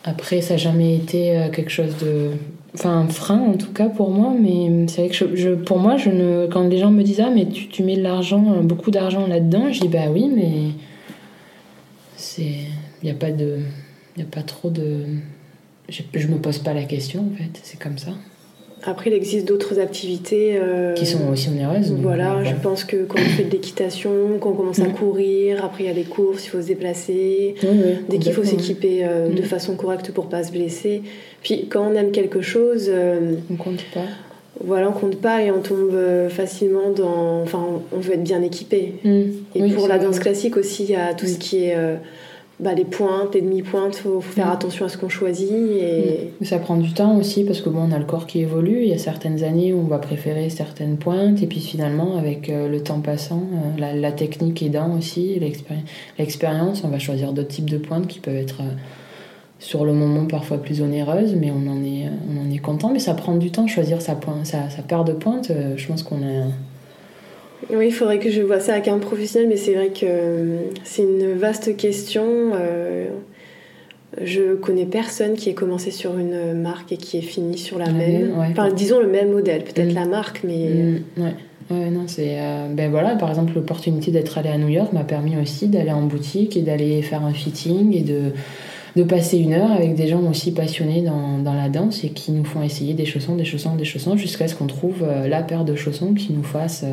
[0.08, 2.30] Après, ça n'a jamais été euh, quelque chose de,
[2.76, 4.34] enfin un frein en tout cas pour moi.
[4.40, 5.98] Mais c'est vrai que pour moi,
[6.52, 9.72] quand les gens me disent ah mais tu, mets de l'argent, euh, beaucoup d'argent là-dedans,
[9.72, 10.74] je dis bah oui, mais
[12.16, 13.58] c'est, il n'y a pas de,
[14.46, 15.06] trop de,
[15.90, 18.12] je, je me pose pas la question en fait, c'est comme ça.
[18.88, 20.58] Après, il existe d'autres activités.
[20.62, 21.92] Euh, qui sont aussi onéreuses.
[22.00, 24.94] Voilà, je pense que quand on fait de l'équitation, quand on commence à mm.
[24.94, 27.56] courir, après il y a des courses, il faut se déplacer.
[28.10, 29.46] dès qu'il faut s'équiper euh, de mm.
[29.46, 31.02] façon correcte pour pas se blesser.
[31.42, 32.86] Puis quand on aime quelque chose.
[32.90, 34.06] Euh, on compte pas.
[34.64, 35.98] Voilà, on compte pas et on tombe
[36.30, 37.42] facilement dans.
[37.42, 38.94] Enfin, on veut être bien équipé.
[39.04, 39.22] Mm.
[39.56, 41.76] Et pour la danse classique aussi, il y a tout ce qui est
[42.60, 44.52] bah, les pointes, les demi-pointes, il faut, faire mm.
[44.52, 45.52] attention à ce qu'on choisit.
[45.52, 46.32] Et...
[46.40, 46.46] Mm.
[46.46, 48.84] Ça prend du temps aussi parce que bon, on a le corps qui évolue.
[48.84, 52.50] Il y a certaines années où on va préférer certaines pointes et puis finalement, avec
[52.50, 53.44] euh, le temps passant,
[53.80, 55.40] euh, la, technique aidant aussi,
[56.18, 58.72] l'expérience, on va choisir d'autres types de pointes qui peuvent être euh,
[59.60, 62.92] sur le moment parfois plus onéreuses, mais on en est, on en est content.
[62.94, 65.52] Mais ça prend du temps choisir sa, pointe, sa, sa paire de pointes.
[65.76, 66.48] Je pense qu'on a
[67.72, 70.58] oui, il faudrait que je vois ça avec un professionnel, mais c'est vrai que euh,
[70.84, 72.24] c'est une vaste question.
[72.54, 73.08] Euh,
[74.22, 77.92] je connais personne qui ait commencé sur une marque et qui ait fini sur la,
[77.92, 78.34] même.
[78.38, 79.96] Enfin, disons le même modèle, peut-être mm.
[79.96, 80.70] la marque, mais.
[80.70, 81.34] Mm, ouais.
[81.72, 82.40] Ouais, non, c'est.
[82.40, 85.92] Euh, ben voilà, par exemple, l'opportunité d'être allé à New York m'a permis aussi d'aller
[85.92, 88.34] en boutique et d'aller faire un fitting et de,
[88.96, 92.32] de passer une heure avec des gens aussi passionnés dans, dans, la danse et qui
[92.32, 95.66] nous font essayer des chaussons, des chaussons, des chaussons, jusqu'à ce qu'on trouve la paire
[95.66, 96.86] de chaussons qui nous fasse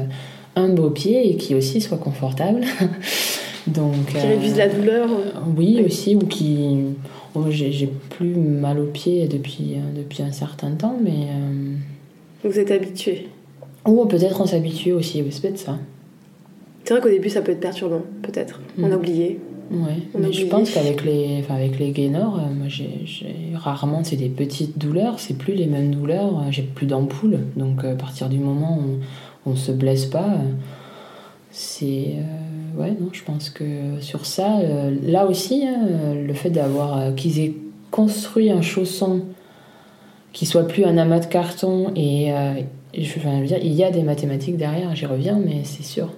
[0.56, 2.62] un beau pied et qui aussi soit confortable.
[3.66, 6.78] Donc, qui réduise la douleur euh, Oui, aussi, ou qui.
[7.34, 11.28] Oh, j'ai plus mal au pied depuis, euh, depuis un certain temps, mais.
[11.30, 13.28] Euh, Vous êtes habitué
[13.86, 15.78] Ou peut-être on s'habitue aussi, c'est peut-être ça.
[16.84, 18.60] C'est vrai qu'au début ça peut être perturbant, peut-être.
[18.78, 18.94] On a mm.
[18.94, 19.38] oublié.
[19.70, 23.06] Ouais, mais je pense qu'avec les, enfin avec les gainers, moi j'ai
[23.54, 27.94] rarement c'est des petites douleurs, c'est plus les mêmes douleurs, j'ai plus d'ampoules, donc à
[27.94, 28.98] partir du moment où
[29.46, 30.38] on se blesse pas.
[31.50, 32.16] C'est.
[32.16, 36.98] Euh, ouais, non, je pense que sur ça, euh, là aussi, hein, le fait d'avoir.
[36.98, 37.54] Euh, qu'ils aient
[37.90, 39.20] construit un chausson
[40.32, 42.32] qui soit plus un amas de carton et.
[42.96, 46.08] je, veux dire, il y a des mathématiques derrière, j'y reviens, mais c'est sûr.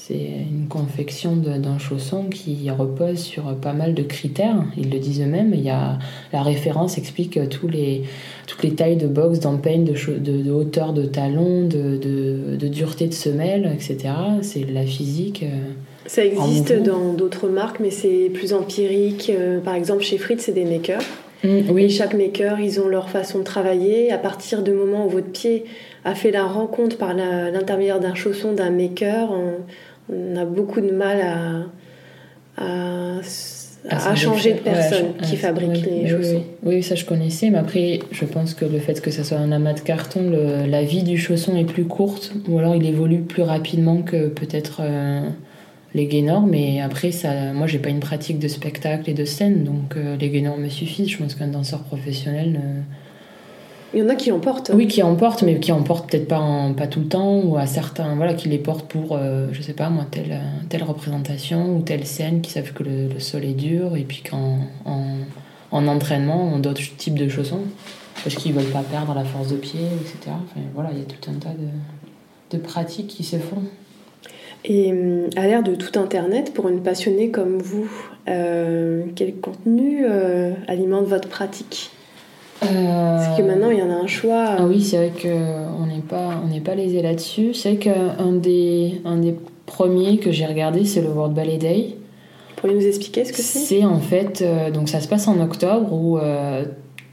[0.00, 4.64] C'est une confection d'un chausson qui repose sur pas mal de critères.
[4.76, 5.50] Ils le disent eux-mêmes.
[5.52, 5.98] Il y a,
[6.32, 8.04] la référence explique tous les,
[8.46, 13.12] toutes les tailles de box, d'empeigne, de, de, hauteur de talon, de, de, dureté de
[13.12, 14.14] semelle, etc.
[14.40, 15.42] C'est la physique.
[15.42, 15.72] Euh,
[16.06, 19.30] Ça existe dans d'autres marques, mais c'est plus empirique.
[19.34, 21.02] Euh, par exemple, chez Fritz, c'est des makers.
[21.42, 21.84] Mmh, oui.
[21.84, 24.12] Et chaque maker, ils ont leur façon de travailler.
[24.12, 25.64] À partir du moment où votre pied
[26.04, 29.54] a fait la rencontre par l'intermédiaire d'un chausson d'un maker, on
[30.36, 31.68] a beaucoup de mal
[32.56, 33.20] à,
[33.88, 36.44] à, changer de personne qui fabrique les chaussons.
[36.62, 39.52] Oui, ça je connaissais, mais après, je pense que le fait que ça soit un
[39.52, 40.30] amas de carton,
[40.66, 44.80] la vie du chausson est plus courte, ou alors il évolue plus rapidement que peut-être
[44.80, 45.28] euh,
[45.94, 49.64] les gainers, mais après, ça, moi j'ai pas une pratique de spectacle et de scène,
[49.64, 51.08] donc euh, les gainers me suffisent.
[51.08, 52.60] Je pense qu'un danseur professionnel.
[53.94, 54.70] Il y en a qui en portent.
[54.74, 57.56] Oui, qui en portent, mais qui en portent peut-être pas, pas tout le temps, ou
[57.56, 61.76] à certains, voilà, qui les portent pour, euh, je sais pas moi, telle, telle représentation
[61.76, 66.52] ou telle scène, qui savent que le, sol est dur, et puis qu'en en, entraînement,
[66.54, 67.62] on d'autres types de chaussons,
[68.22, 70.18] parce qu'ils veulent pas perdre la force de pied, etc.
[70.26, 73.62] Enfin, voilà, il y a tout un tas de, de pratiques qui se font.
[74.66, 77.90] Et hum, à l'ère de tout Internet, pour une passionnée comme vous,
[78.28, 81.90] euh, quel contenu euh, alimente votre pratique?
[82.60, 84.56] Parce que maintenant, il y en a un choix.
[84.58, 87.54] Ah oui, c'est vrai qu'on n'est pas, on pas lésé là-dessus.
[87.54, 89.34] C'est vrai qu'un des, un des
[89.66, 91.94] premiers que j'ai regardé, c'est le World Ballet Day.
[92.50, 93.60] Vous pourriez nous expliquer ce que c'est?
[93.60, 96.64] C'est en fait, euh, donc ça se passe en octobre où euh,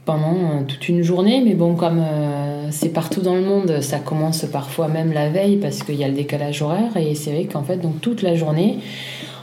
[0.04, 2.02] pendant euh, toute une journée, mais bon, comme
[2.70, 6.08] c'est partout dans le monde, ça commence parfois même la veille parce qu'il y a
[6.08, 8.78] le décalage horaire et c'est vrai qu'en fait, donc toute la journée,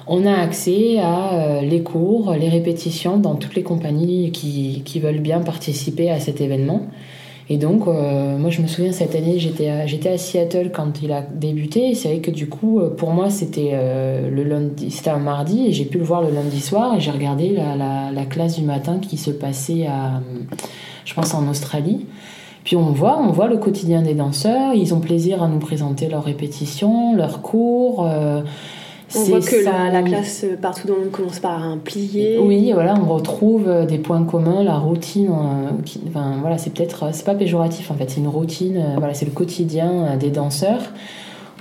[0.07, 5.19] on a accès à euh, les cours, les répétitions dans toutes les compagnies qui, veulent
[5.19, 6.81] bien participer à cet événement.
[7.49, 11.01] Et donc, euh, moi, je me souviens cette année, j'étais à, j'étais à Seattle quand
[11.01, 11.89] il a débuté.
[11.89, 13.71] Et c'est vrai que du coup, euh, pour moi, c'était
[14.29, 16.95] le lundi, c'était un mardi, et j'ai pu le voir le lundi soir.
[16.95, 20.21] Et j'ai regardé la, la, classe du matin qui se passait à,
[21.05, 22.05] je pense, en Australie.
[22.63, 24.73] Puis on voit, on voit le quotidien des danseurs.
[24.73, 28.07] Ils ont plaisir à nous présenter leurs répétitions, leurs cours.
[29.15, 32.39] On voit que la, classe euh, partout dans le monde commence par un plié.
[32.39, 35.29] Oui, voilà, on retrouve euh, des points communs, la routine.
[35.29, 38.83] Euh, enfin, voilà, c'est peut-être, c'est pas péjoratif en fait, c'est une routine.
[38.97, 40.81] voilà, c'est le quotidien des danseurs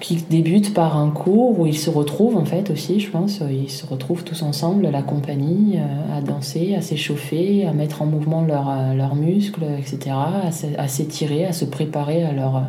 [0.00, 3.40] qui débutent par un cours où ils se retrouvent en fait aussi, je pense.
[3.50, 5.78] Ils se retrouvent tous ensemble, la compagnie,
[6.12, 10.16] à danser, à s'échauffer, à mettre en mouvement leurs muscles, etc.,
[10.76, 12.64] à s'étirer, à se préparer à leur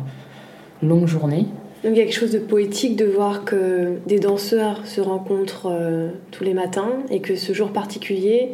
[0.80, 1.46] longue journée.
[1.84, 5.68] Donc il y a quelque chose de poétique de voir que des danseurs se rencontrent
[5.70, 8.52] euh, tous les matins et que ce jour particulier,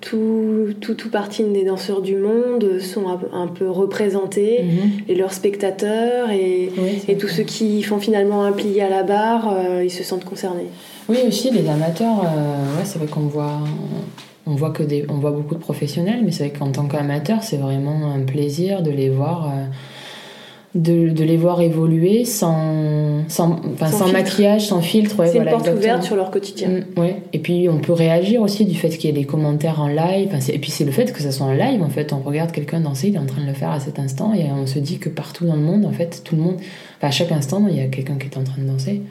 [0.00, 4.90] tout, tout, tout partie des danseurs du monde sont un, peu représentés mhm.
[5.08, 6.70] et leurs spectateurs et,
[7.08, 10.24] et tous ceux qui font finalement un plié à la barre, euh, ils se sentent
[10.24, 10.68] concernés.
[11.08, 13.58] Oui, aussi les amateurs, euh, ouais, c'est vrai qu'on voit.
[14.48, 17.42] On voit, que des, on voit beaucoup de professionnels, mais c'est vrai qu'en tant qu'amateur,
[17.42, 19.50] c'est vraiment un plaisir de les voir
[20.76, 25.24] de, de, les voir évoluer sans, sans, enfin, sans, maquillage, sans filtre.
[25.26, 26.68] c'est une porte ouverte sur leur quotidien.
[26.68, 27.16] Mm, ouais.
[27.32, 30.28] Et puis on peut réagir aussi du fait qu'il y ait des commentaires en live.
[30.32, 32.12] Enfin, et puis c'est le fait que ça soit en live, en fait.
[32.12, 34.44] On regarde quelqu'un danser, il est en train de le faire à cet instant et
[34.52, 36.56] on se dit que partout dans le monde, en fait, tout le monde,
[36.98, 39.02] enfin, à chaque instant, il y a quelqu'un qui est en train de danser.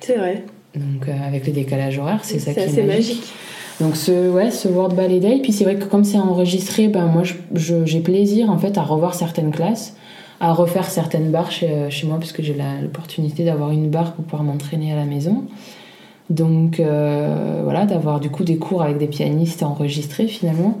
[0.00, 0.44] C'est vrai.
[0.74, 3.24] Donc euh, avec les décalages horaires, c'est ça qui est magique.
[3.80, 7.06] Donc ce, ouais, ce World Ballet Day, puis c'est vrai que comme c'est enregistré, ben
[7.06, 7.22] moi
[7.54, 9.94] j'ai plaisir en fait à revoir certaines classes
[10.40, 14.12] à refaire certaines barres chez, euh, chez moi parce que j'ai l'opportunité d'avoir une barre
[14.12, 15.44] pour pouvoir m'entraîner à la maison.
[16.30, 20.78] Donc euh, voilà, d'avoir du coup des cours avec des pianistes enregistrés finalement.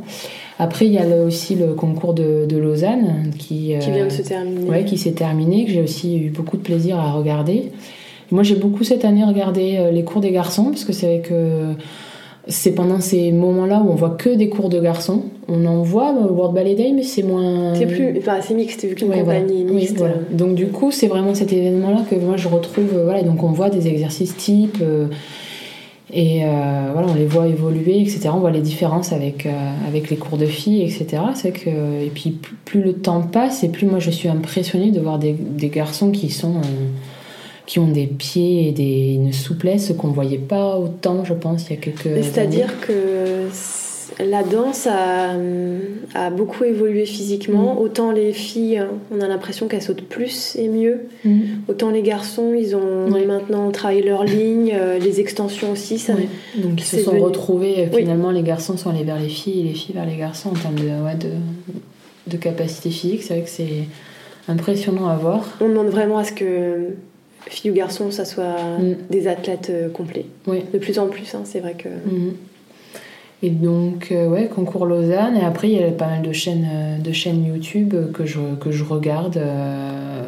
[0.60, 4.22] Après, il y a aussi le concours de, de Lausanne qui, qui vient de se
[4.22, 4.68] terminer.
[4.68, 7.70] Ouais, qui s'est terminé, que j'ai aussi eu beaucoup de plaisir à regarder.
[8.30, 11.20] Moi, j'ai beaucoup cette année regardé euh, les cours des garçons parce que c'est vrai
[11.20, 11.74] que
[12.48, 15.22] c'est pendant ces moments-là où on voit que des cours de garçons.
[15.48, 17.74] On en voit au World Ballet Day, mais c'est moins.
[17.74, 19.96] C'est plus, enfin, c'est mixte vu qu'une compagnie mixte.
[19.98, 20.14] voilà.
[20.30, 22.90] Donc du coup, c'est vraiment cet événement-là que moi je retrouve.
[22.94, 24.78] Euh, voilà, donc on voit des exercices types.
[24.80, 25.08] Euh,
[26.10, 28.30] et euh, voilà, on les voit évoluer, etc.
[28.32, 29.46] On voit les différences avec,
[29.86, 31.22] avec les cours de filles, etc.
[31.34, 35.00] C'est que, et puis plus le temps passe, et plus moi je suis impressionnée de
[35.00, 36.54] voir des, des garçons qui sont
[37.68, 41.74] qui ont des pieds et des, une souplesse qu'on voyait pas autant, je pense, il
[41.74, 43.46] y a quelques C'est-à-dire que
[44.24, 45.34] la danse a,
[46.14, 47.74] a, beaucoup évolué physiquement.
[47.74, 47.78] Mm.
[47.78, 48.82] Autant les filles,
[49.14, 51.08] on a l'impression qu'elles sautent plus et mieux.
[51.26, 51.40] Mm.
[51.68, 55.98] Autant les garçons, ils ont maintenant travaillé leur ligne, euh, les extensions aussi.
[55.98, 56.14] Ça,
[56.56, 59.64] Donc ils se sont retrouvés, euh, finalement, les garçons sont allés vers les filles et
[59.64, 61.32] les filles vers les garçons en termes de, ouais, de,
[62.28, 63.22] de capacité physique.
[63.24, 63.84] C'est vrai que c'est
[64.48, 65.46] impressionnant à voir.
[65.60, 66.94] On demande vraiment à ce que
[67.48, 68.94] filles ou garçons, ça soit Mm.
[69.10, 70.26] des athlètes euh, complets.
[70.46, 70.58] Oui.
[70.72, 71.88] De plus en plus, hein, c'est vrai que.
[71.88, 72.34] Mhm.
[73.42, 75.36] Et donc, euh, ouais, concours Lausanne.
[75.40, 78.40] Et après, il y a pas mal de chaînes, euh, de chaînes YouTube que je,
[78.60, 79.36] que je regarde.
[79.36, 80.22] euh,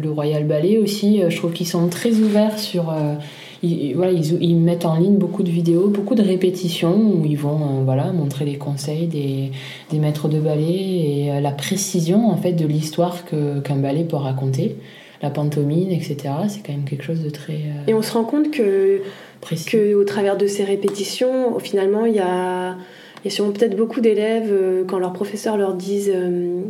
[0.00, 1.22] le Royal Ballet aussi.
[1.28, 2.90] Je trouve qu'ils sont très ouverts sur.
[2.90, 3.14] euh,
[3.62, 7.38] ils, voilà, ils, ils mettent en ligne beaucoup de vidéos, beaucoup de répétitions où ils
[7.38, 9.50] vont voilà, montrer les conseils des,
[9.90, 14.76] des maîtres de ballet et la précision en fait de l'histoire qu'un ballet peut raconter.
[15.24, 16.16] La pantomime, etc.
[16.48, 19.00] C'est quand même quelque chose de très euh, Et on se rend compte que,
[19.40, 19.64] précis.
[19.70, 22.76] que au travers de ces répétitions, finalement, il y a,
[23.24, 26.60] y a sûrement peut-être beaucoup d'élèves, euh, quand leurs professeurs leur disent, euh,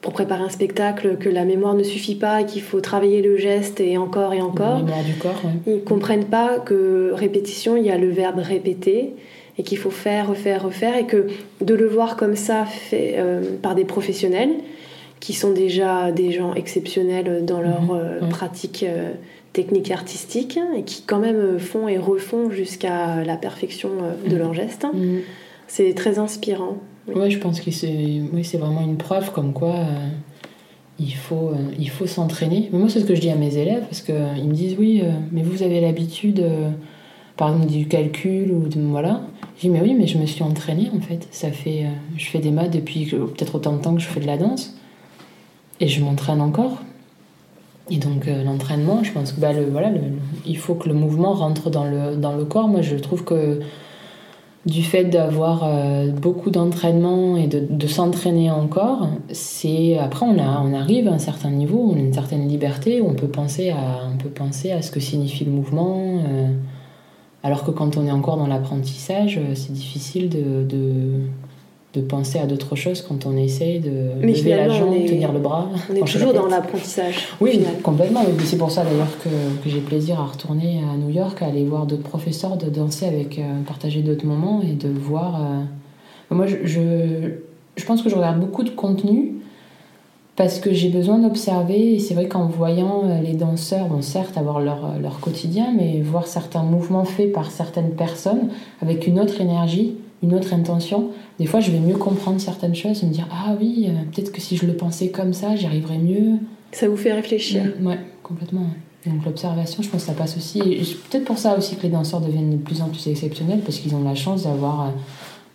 [0.00, 3.36] pour préparer un spectacle, que la mémoire ne suffit pas, et qu'il faut travailler le
[3.36, 4.78] geste et encore et La encore.
[4.78, 5.74] mémoire du corps, ouais.
[5.74, 9.14] Ils comprennent pas que répétition, il y a le verbe répéter
[9.58, 11.26] et qu'il faut faire, refaire, refaire et que
[11.60, 14.50] de le voir comme ça fait euh, par des professionnels
[15.24, 18.28] qui sont déjà des gens exceptionnels dans leur Mhm, euh, ouais.
[18.28, 19.12] pratique euh,
[19.54, 23.88] technique artistique et qui quand même euh, font et refont jusqu'à la perfection
[24.28, 24.38] de Mhm.
[24.38, 24.86] leurs gestes.
[24.92, 25.20] Mhm.
[25.66, 26.76] C'est très inspirant.
[27.08, 27.14] Oui.
[27.14, 30.08] Ouais, je pense que c'est oui, c'est vraiment une preuve comme quoi euh,
[30.98, 32.68] il faut, euh, il faut s'entraîner.
[32.70, 34.14] Mais moi, c'est ce que je dis à mes élèves parce qu'ils
[34.46, 35.02] me disent oui,
[35.32, 36.44] mais vous avez l'habitude,
[37.38, 38.78] par exemple, du calcul ou de.
[38.82, 39.22] Voilà.
[39.56, 41.26] Je dis mais oui, mais je me suis entraînée en fait.
[41.30, 41.86] Ça fait,
[42.18, 44.36] je fais des maths depuis que- peut-être autant de temps que je fais de la
[44.36, 44.76] danse
[45.80, 46.78] et je m'entraîne encore.
[47.90, 49.90] Et donc euh, l'entraînement, je pense que bah, le, voilà,
[50.46, 52.68] il faut que le mouvement rentre dans le, dans le corps.
[52.68, 53.60] Moi, je trouve que
[54.64, 60.62] du fait d'avoir euh, beaucoup d'entraînement et de, de s'entraîner encore, c'est après on, a,
[60.64, 63.68] on arrive à un certain niveau, on a une certaine liberté, où on peut penser
[63.68, 66.22] à, on peut penser à ce que signifie le mouvement.
[66.26, 66.48] euh,
[67.42, 71.20] alors que quand on est encore dans l'apprentissage, c'est difficile de, de,
[71.94, 73.90] de penser à d'autres choses quand on essaye de
[74.20, 75.68] Mais lever la jambe, est- tenir le bras.
[75.90, 77.28] On est la toujours dans l'apprentissage.
[77.40, 77.80] Oui, final.
[77.82, 78.20] complètement.
[78.44, 79.28] C'est pour ça d'ailleurs que,
[79.62, 83.06] que j'ai plaisir à retourner à New York, à aller voir d'autres professeurs, de danser
[83.06, 85.36] avec, euh, partager d'autres moments et de voir.
[85.40, 86.80] euh, Moi, je, je,
[87.76, 89.34] je pense que je regarde beaucoup de contenu
[90.36, 91.94] parce que j'ai besoin d'observer.
[91.94, 96.00] Et c'est vrai qu'en voyant euh, les danseurs, bon, certes, avoir leur, leur quotidien, mais
[96.00, 98.48] voir certains mouvements faits par certaines personnes
[98.82, 103.02] avec une autre énergie, une autre intention, des fois, je vais mieux comprendre certaines choses
[103.02, 105.66] et me dire Ah oui, euh, peut-être que si je le pensais comme ça, j'y
[105.66, 106.38] arriverais mieux.
[106.72, 107.62] Ça vous fait réfléchir.
[107.80, 108.62] Mm, Ouais, complètement.
[108.62, 109.12] ouais.
[109.12, 110.58] Donc l'observation, je pense que ça passe aussi.
[110.60, 113.78] Et peut-être pour ça aussi que les danseurs deviennent de plus en plus exceptionnels, parce
[113.78, 114.86] qu'ils ont la chance d'avoir.
[114.86, 114.90] euh,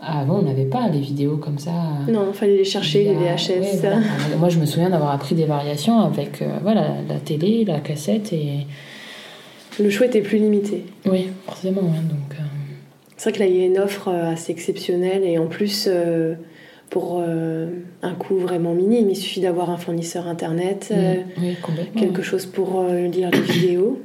[0.01, 1.71] Avant, on n'avait pas les vidéos comme ça.
[2.07, 3.49] Non, il fallait les chercher, les VHS.
[3.59, 3.97] ouais, voilà.
[4.39, 8.31] Moi, je me souviens d'avoir appris des variations avec euh, voilà, la télé, la cassette
[8.31, 8.65] et.
[9.79, 10.83] Le choix était plus limité.
[11.05, 11.81] Oui, forcément.
[11.81, 12.43] donc, euh,
[13.19, 15.89] C'est vrai que là, il y a une offre euh, assez exceptionnelle et en plus,
[15.91, 16.35] euh,
[16.89, 17.67] pour euh,
[18.01, 21.57] un coût vraiment minime, il suffit d'avoir un fournisseur internet, euh, mm, oui,
[21.97, 23.99] quelque chose pour lire les vidéos.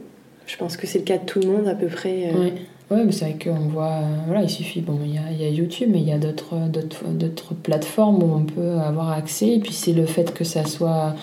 [0.49, 2.33] Je pense que c'est le cas de tout le monde à peu près.
[2.35, 2.51] euh.
[2.91, 3.05] Ouais.
[3.05, 5.91] Mais c'est vrai qu'on voit, voilà, il suffit, bon, il y a, y a YouTube,
[5.93, 9.55] mais il y a d'autres plateformes où on peut avoir accès.
[9.55, 11.15] Et puis c'est le fait que ça soit,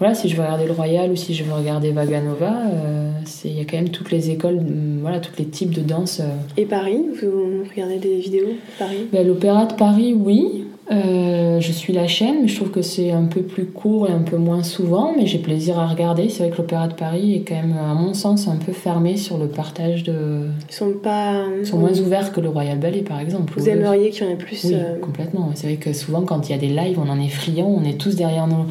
[0.00, 3.10] voilà, si je veux regarder le Royal ou si je veux regarder Vaganova, euh,
[3.44, 6.20] il y a quand même toutes les écoles, hum, voilà, tous les types de danse.
[6.20, 6.28] euh.
[6.56, 9.06] Et Paris, vous regardez des vidéos de Paris?
[9.12, 10.64] Ben, l'Opéra de Paris, oui.
[10.90, 14.12] Euh, je suis la chaîne, mais je trouve que c'est un peu plus court et
[14.12, 16.28] un peu moins souvent, mais j'ai plaisir à regarder.
[16.30, 19.16] C'est vrai que l'Opéra de Paris est quand même, à mon sens, un peu fermé
[19.16, 21.44] sur le partage de, Ils sont pas.
[21.60, 23.52] Ils sont moins ouverts que le Royal Ballet, par exemple.
[23.56, 25.50] Vous aimeriez qu'il y en ait plus Oui, euh, complètement.
[25.54, 27.84] C'est vrai que souvent, quand il y a des lives, on en est friand, on
[27.84, 28.64] est tous derrière nos,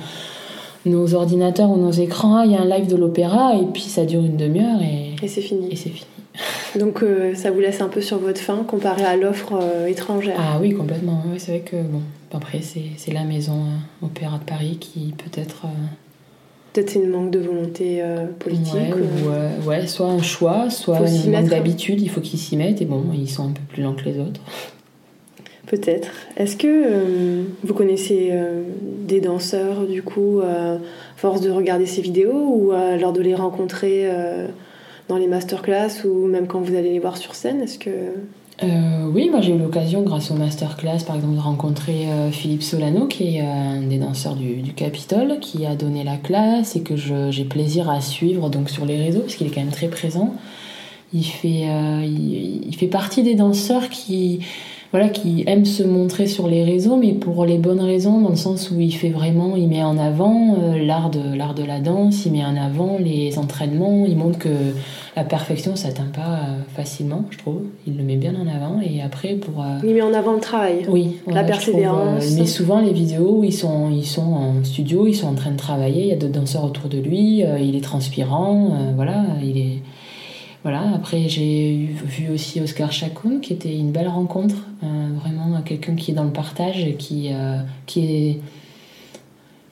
[0.85, 2.41] nos ordinateurs ou nos écrans.
[2.41, 5.27] Il y a un live de l'opéra, et puis ça dure une demi-heure, et, et
[5.27, 5.67] c'est fini.
[5.71, 6.05] et c'est fini.
[6.79, 10.37] Donc euh, ça vous laisse un peu sur votre faim comparé à l'offre euh, étrangère.
[10.39, 11.21] Ah oui, complètement.
[11.31, 12.01] Oui, c'est vrai que, bon,
[12.33, 15.63] après, c'est c'est la maison euh, Opéra de Paris qui peut-être.
[16.71, 17.99] Peut-être c'est une manque de volonté
[18.37, 18.75] politique.
[18.75, 21.49] ouais, ou- ou, ouais, soit un choix, soit Faut s'y un manque mettre.
[21.49, 24.05] d'habitude, il faut qu'ils s'y mettent, et bon, ils sont un peu plus lents que
[24.05, 24.39] les autres.
[25.69, 26.07] Peut-être.
[26.35, 28.63] Est-ce que euh, vous connaissez euh,
[29.07, 30.79] des danseurs, du coup, euh,
[31.15, 34.47] force de regarder ces vidéos ou lors de les rencontrer euh,
[35.09, 37.91] dans les masterclass ou même quand vous allez les voir sur scène Est-ce que.
[39.13, 43.37] Oui, moi j'ai eu l'occasion, grâce au masterclass, par exemple, de rencontrer Philippe Solano, qui
[43.37, 47.89] est un des danseurs du, Capitole, qui a donné la classe et que j'ai plaisir
[47.89, 50.35] à suivre donc sur les réseaux, parce qu'il est quand même très présent.
[51.13, 51.67] Il fait,
[52.03, 54.41] il fait partie des danseurs qui,
[54.91, 58.35] voilà, qui aime se montrer sur les réseaux, mais pour les bonnes raisons, dans le
[58.35, 61.79] sens où il fait vraiment, il met en avant euh, l'art de l'art de la
[61.79, 64.49] danse, il met en avant les entraînements, il montre que
[65.15, 67.61] la perfection, s'atteint pas euh, facilement, je trouve.
[67.85, 69.61] Il le met bien en avant, et après pour.
[69.61, 70.85] Euh, il met en avant le travail.
[70.89, 72.31] Oui, la persévérance.
[72.31, 75.51] met souvent les vidéos où ils sont, ils sont en studio, ils sont en train
[75.51, 79.57] de travailler, il y a d'autres danseurs autour de lui, il est transpirant, voilà, il
[79.57, 79.81] est
[80.63, 85.95] voilà, après j'ai vu aussi Oscar Chakoun qui était une belle rencontre, euh, vraiment quelqu'un
[85.95, 88.39] qui est dans le partage et qui, euh, qui, est,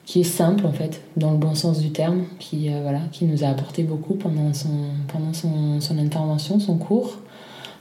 [0.06, 3.26] qui est simple en fait, dans le bon sens du terme, qui, euh, voilà, qui
[3.26, 4.68] nous a apporté beaucoup pendant, son,
[5.12, 7.18] pendant son, son, intervention, son cours.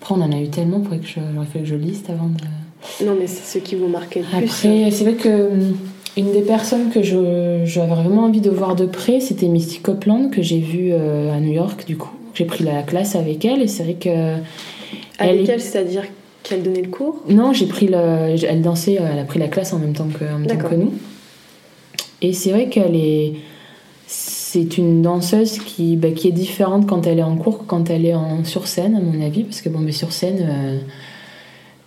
[0.01, 3.05] Après on en a eu tellement, que j'aurais fait que je liste avant de...
[3.05, 4.37] Non mais c'est ce qui vous marquait le plus.
[4.37, 4.89] Après hein.
[4.91, 5.49] c'est vrai que
[6.17, 10.41] une des personnes que j'avais vraiment envie de voir de près, c'était Misty Copeland, que
[10.41, 13.83] j'ai vue à New York du coup j'ai pris la classe avec elle et c'est
[13.83, 14.35] vrai que.
[15.17, 16.03] Avec elle, c'est-à-dire
[16.43, 17.23] qu'elle donnait le cours?
[17.27, 20.23] Non, j'ai pris le, elle dansait, elle a pris la classe en même temps que,
[20.23, 20.93] en même temps que nous.
[22.21, 23.33] Et c'est vrai qu'elle est,
[24.05, 27.89] c'est une danseuse qui, bah, qui est différente quand elle est en cours que quand
[27.89, 30.77] elle est en, sur scène, à mon avis, parce que bon, mais sur scène, euh,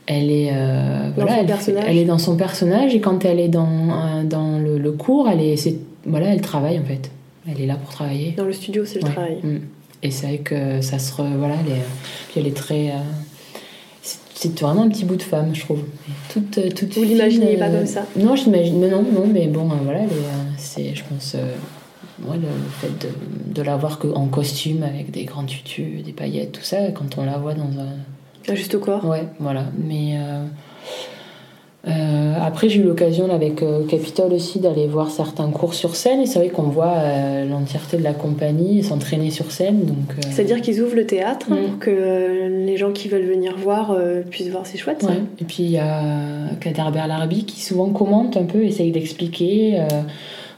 [0.07, 1.55] elle est, euh, voilà, elle,
[1.87, 5.41] elle, est dans son personnage et quand elle est dans, euh, dans le, cours, elle
[5.41, 7.11] est, voilà, elle travaille en fait.
[7.49, 8.35] Elle est là pour travailler.
[8.37, 9.39] Dans le studio, c'est le travail.
[9.43, 9.59] Mm.
[10.03, 11.13] Et c'est vrai que ça se.
[11.13, 11.83] voilà, elle est,
[12.31, 12.91] puis elle est très.
[12.91, 12.99] Euh,
[14.03, 15.83] c'est vraiment un petit bout de femme, je trouve.
[16.33, 18.07] Toute, euh, toute Vous l'imaginez pas comme ça?
[18.17, 18.81] Non, j'imagine.
[18.81, 20.01] Non, non, mais bon, euh, voilà,
[20.57, 21.37] c'est, je pense,
[22.27, 22.39] le,
[22.81, 23.13] fait de,
[23.55, 27.27] de la voir en costume avec des grands tutus, des paillettes, tout ça, quand on
[27.27, 28.55] la voit dans un.
[28.55, 29.05] Juste au corps?
[29.05, 29.67] Ouais, voilà.
[29.77, 30.15] Mais.
[30.17, 30.47] Euh,
[32.51, 36.27] après, j'ai eu l'occasion avec euh, Capitole aussi d'aller voir certains cours sur scène et
[36.27, 39.85] c'est vrai qu'on voit euh, l'entièreté de la compagnie s'entraîner sur scène.
[39.85, 43.97] Donc, C'est-à-dire qu'ils ouvrent le théâtre pour que les gens qui veulent venir voir
[44.31, 45.13] puissent voir, c'est chouette ça.
[45.41, 46.03] Et puis il y a
[46.61, 49.79] Kader Berlarbi qui souvent commente un peu, essaye d'expliquer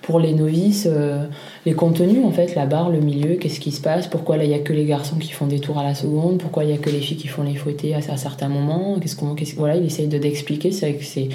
[0.03, 1.25] pour les novices euh,
[1.65, 4.49] les contenus, en fait, la barre, le milieu, qu'est-ce qui se passe, pourquoi là il
[4.49, 6.75] n'y a que les garçons qui font des tours à la seconde, pourquoi il n'y
[6.75, 9.77] a que les filles qui font les fouettés à, à certains moments, qu'est-ce qu'on, voilà,
[9.77, 11.29] il essaye de d'expliquer, c'est que c'est,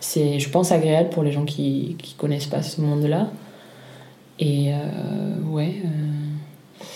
[0.00, 3.28] c'est, je pense, agréable pour les gens qui ne connaissent pas ce monde-là.
[4.40, 5.74] Et euh, ouais.
[5.84, 6.86] Euh,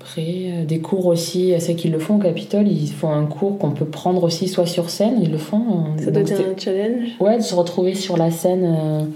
[0.00, 3.70] après, des cours aussi, ceux qui le font au Capitole, ils font un cours qu'on
[3.70, 5.86] peut prendre aussi soit sur scène, ils le font.
[5.98, 9.10] Ça doit être un challenge Ouais, de se retrouver sur la scène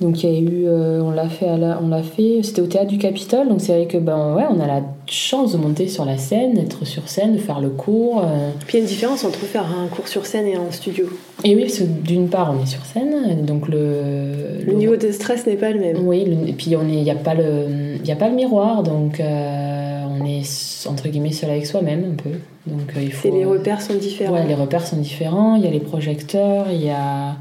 [0.00, 2.86] donc il y a eu, euh, on l'a fait, on l'a fait, c'était au théâtre
[2.86, 6.06] du Capitole, donc c'est vrai que ben ouais, on a la chance de monter sur
[6.06, 8.22] la scène, d'être sur scène, de faire le cours.
[8.24, 8.50] Euh.
[8.66, 11.06] Puis il y a une différence entre faire un cours sur scène et en studio.
[11.44, 15.12] Et oui, parce que d'une part on est sur scène, donc le, le, niveau de
[15.12, 16.06] stress n'est pas le même.
[16.06, 19.20] Oui, et puis on il n'y a pas le, il a pas le miroir, donc
[19.20, 22.30] euh, on est entre guillemets seul avec soi-même un peu.
[22.66, 23.28] Donc il faut.
[23.28, 24.32] Et les repères sont différents.
[24.32, 25.56] Ouais, les repères sont différents.
[25.56, 27.36] Il y a les projecteurs, il y a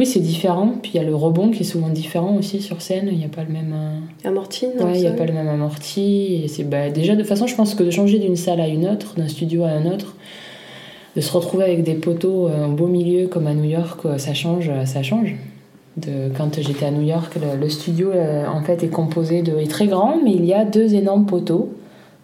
[0.00, 0.76] oui, c'est différent.
[0.80, 3.10] Puis il y a le rebond qui est souvent différent aussi sur scène.
[3.12, 3.74] Il n'y a pas le même.
[3.74, 6.40] Euh, amorti Ouais, il n'y a pas le même amorti.
[6.42, 8.66] Et c'est bah, déjà, de toute façon, je pense que de changer d'une salle à
[8.66, 10.16] une autre, d'un studio à un autre,
[11.16, 14.16] de se retrouver avec des poteaux euh, en beau milieu comme à New York, euh,
[14.16, 14.70] ça change.
[14.86, 15.34] Ça change.
[15.98, 18.12] De, quand j'étais à New York, le, studio
[18.48, 19.58] en fait est composé de.
[19.58, 21.74] est très grand, mais il y a deux énormes poteaux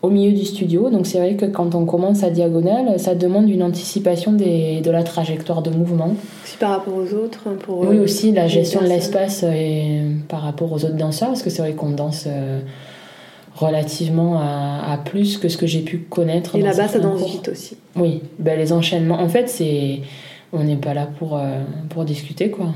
[0.06, 0.88] au milieu du studio.
[0.90, 4.90] Donc c'est vrai que quand on commence à diagonale, ça demande une anticipation des, de
[4.90, 6.14] la trajectoire de mouvement.
[6.44, 10.02] Aussi par rapport aux autres hein, pour Oui, euh, aussi la gestion de l'espace et
[10.28, 12.60] par rapport aux autres danseurs, parce que c'est vrai qu'on danse euh,
[13.56, 16.54] relativement à, plus que ce que j'ai pu connaître.
[16.56, 17.76] Et là-bas, ça danse vite aussi.
[17.96, 19.18] Oui, ben, les enchaînements.
[19.18, 20.00] En fait, c'est
[20.52, 22.68] on n'est pas là pour, euh, pour discuter, quoi.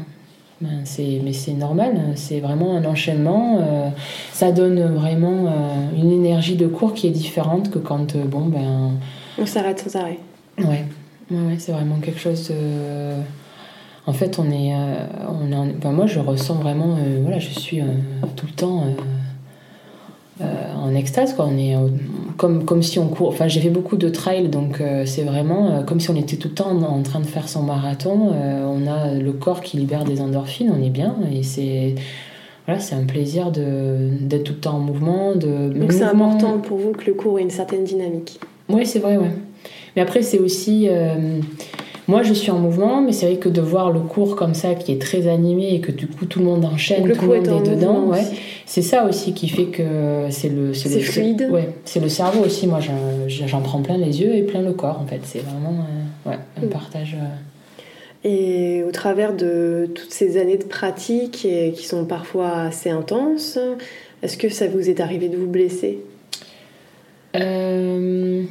[0.60, 0.84] Ben,
[1.24, 3.60] mais c'est normal, c'est vraiment un enchaînement.
[3.62, 3.88] Euh,
[4.30, 5.50] ça donne vraiment euh,
[5.96, 8.90] une énergie de cours qui est différente que quand, euh, bon, ben.
[9.38, 10.18] On s'arrête sans arrêt.
[10.58, 10.84] Ouais,
[11.30, 13.14] ouais, c'est vraiment quelque chose de.
[14.06, 14.74] En fait, on est.
[15.28, 16.98] on est ben, moi, je ressens vraiment.
[17.22, 17.80] voilà, je suis
[18.36, 18.84] tout le temps
[20.40, 21.46] en extase, quoi.
[21.46, 21.74] On est
[22.40, 23.28] comme, comme si on court.
[23.28, 26.36] Enfin, j'ai fait beaucoup de trail, donc euh, c'est vraiment euh, comme si on était
[26.36, 28.32] tout le temps en, train de faire son marathon.
[28.32, 31.16] Euh, on a le corps qui libère des endorphines, on est bien.
[31.30, 31.96] Et c'est.
[32.66, 35.34] Voilà, c'est un plaisir d'être tout le temps en mouvement.
[35.34, 38.40] De, donc c'est important pour vous que le cours ait une certaine dynamique.
[38.70, 39.32] Oui, c'est vrai, ouais.
[39.94, 40.88] Mais après, c'est aussi.
[42.10, 44.74] Moi, je suis en mouvement, mais c'est vrai que de voir le cours comme ça,
[44.74, 47.46] qui est très animé et que du coup tout le monde enchaîne, tout le monde
[47.46, 48.24] est, dedans, ouais,
[48.66, 50.74] c'est ça aussi qui fait que c'est le.
[50.74, 51.48] C'est fluide.
[51.52, 52.66] Ouais, c'est le cerveau aussi.
[52.66, 52.80] Moi,
[53.28, 55.20] j'en prends plein les yeux et plein le corps, en fait.
[55.22, 55.84] C'est vraiment
[56.26, 56.68] euh, ouais, un mm.
[56.68, 57.16] partage.
[57.16, 58.28] Euh.
[58.28, 63.56] Et au travers de toutes ces années de pratique et qui sont parfois assez intenses,
[64.24, 66.00] est-ce que ça vous est arrivé de vous blesser?
[67.36, 68.42] Euh...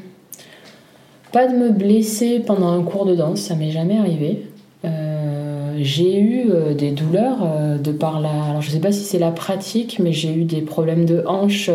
[1.32, 4.44] pas de me blesser pendant un cours de danse, ça m'est jamais arrivé.
[5.82, 7.38] j'ai eu des douleurs
[7.82, 8.30] de par la.
[8.50, 11.70] Alors je sais pas si c'est la pratique, mais j'ai eu des problèmes de hanche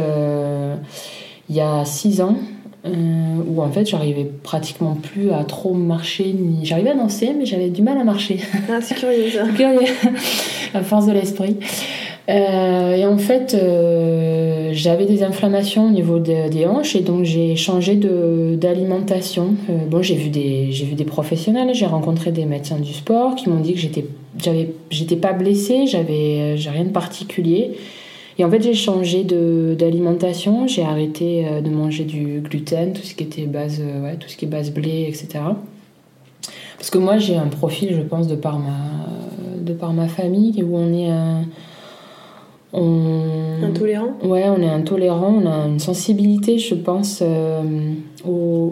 [1.49, 2.37] il y a 6 ans.
[2.85, 7.71] où en fait j'arrivais pratiquement plus à trop marcher ni j'arrivais à danser mais j'avais
[7.71, 8.41] du mal à marcher
[8.71, 9.89] ah c'est curieux ça curieux
[10.75, 11.57] la force de l'esprit
[12.29, 17.55] euh, et en fait, euh, j'avais des inflammations au niveau des hanches et donc j'ai
[17.57, 19.55] changé d'alimentation.
[19.69, 23.51] Euh, bon, j'ai vu des vu des professionnels, j'ai rencontré des médecins du sport qui
[23.51, 27.73] m'ont dit que j'étais pas blessée, j'avais rien de particulier.
[28.37, 33.23] Et en fait, j'ai changé d'alimentation, j'ai arrêté de manger du gluten, tout ce qui
[33.23, 35.45] était base ouais, tout ce qui est base blé, etc.
[36.77, 38.73] Parce que moi, j'ai un profil, je pense, de par ma
[39.61, 41.45] de par ma famille où on est un
[42.75, 43.63] on...
[43.63, 47.63] Intolérant Ouais, on est intolérant, on a une sensibilité, je pense, euh,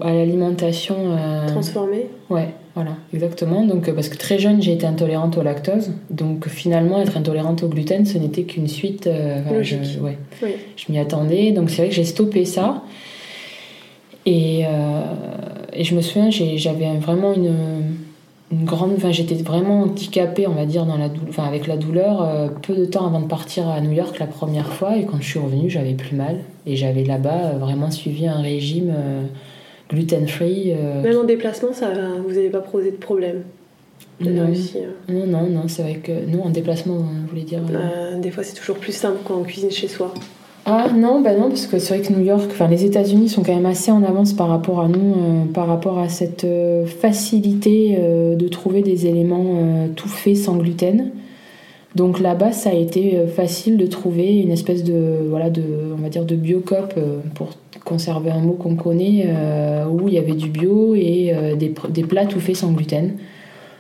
[0.01, 0.97] à l'alimentation.
[0.99, 3.65] Euh, Transformée Ouais, voilà, exactement.
[3.65, 5.93] Donc, euh, parce que très jeune, j'ai été intolérante au lactose.
[6.11, 9.09] Donc, finalement, être intolérante au gluten, ce n'était qu'une suite.
[9.63, 10.19] Je, ouais,
[10.77, 11.53] je m'y attendais.
[11.53, 12.83] Donc, c'est vrai que j'ai stoppé ça.
[14.27, 14.63] Et,
[15.73, 17.53] et je me souviens, j'avais vraiment une
[18.53, 18.93] une grande.
[18.97, 22.75] Enfin, j'étais vraiment handicapée, on va dire, dans la enfin, avec la douleur, euh, peu
[22.75, 24.97] de temps avant de partir à New York la première fois.
[24.97, 26.41] Et quand je suis revenue, j'avais plus mal.
[26.67, 29.23] Et j'avais là-bas euh, vraiment suivi un régime euh,
[29.91, 30.75] gluten-free.
[31.03, 31.91] Même en déplacement, ça,
[32.23, 33.43] vous n'avez pas posé de problème
[34.21, 34.49] non.
[35.09, 36.13] non, non, non, c'est vrai que.
[36.13, 37.61] Non, en déplacement, vous voulez dire.
[38.19, 40.15] des fois, c'est toujours plus simple quand on cuisine chez soi.
[40.65, 43.43] Ah non, bah non, parce que c'est vrai que New York, enfin les États-Unis sont
[43.43, 46.87] quand même assez en avance par rapport à nous, euh, par rapport à cette euh,
[46.87, 51.11] facilité euh, de trouver des éléments tout faits sans gluten.
[51.97, 56.09] Donc là-bas, ça a été facile de trouver une espèce de, voilà, de, on va
[56.09, 56.95] dire de biocop
[57.35, 57.51] pour
[57.85, 59.27] conserver un mot qu'on connaît,
[59.91, 63.13] où il y avait du bio et des, des plats tout faits sans gluten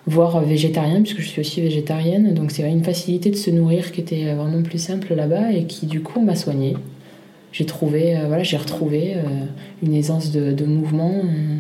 [0.07, 2.35] voire végétarien, puisque je suis aussi végétarienne.
[2.35, 5.87] Donc c'est une facilité de se nourrir qui était vraiment plus simple là-bas et qui
[5.87, 6.75] du coup m'a soignée.
[7.53, 9.21] J'ai trouvé, euh, voilà, j'ai retrouvé euh,
[9.83, 11.59] une aisance de, mouvement euh,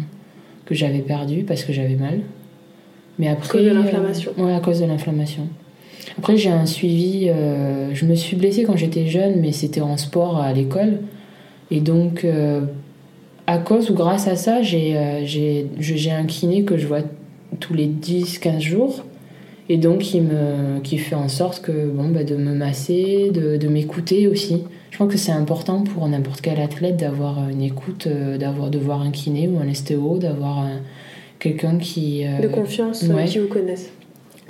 [0.64, 2.20] que j'avais perdu parce que j'avais mal.
[3.18, 4.32] Mais après, à cause de l'inflammation.
[4.38, 5.48] ouais, à cause de l'inflammation.
[6.18, 7.30] Après, j'ai un suivi.
[7.92, 11.00] je me suis blessée quand j'étais jeune, mais c'était en sport à l'école.
[11.70, 12.26] Et donc,
[13.46, 14.96] à cause ou grâce à ça, j'ai
[16.10, 17.02] un kiné que je vois
[17.60, 19.04] tous les 10-15 jours.
[19.68, 23.56] Et donc, qui, me, qui fait en sorte que, bon, bah, de me masser, de,
[23.56, 24.64] de m'écouter aussi.
[24.90, 28.78] Je pense que c'est important pour n'importe quel athlète d'avoir une écoute, euh, d'avoir de
[28.78, 30.66] voir un kiné ou un estéo, d'avoir
[31.38, 32.26] quelqu'un qui.
[32.26, 33.90] Euh, de confiance, qui vous connaisse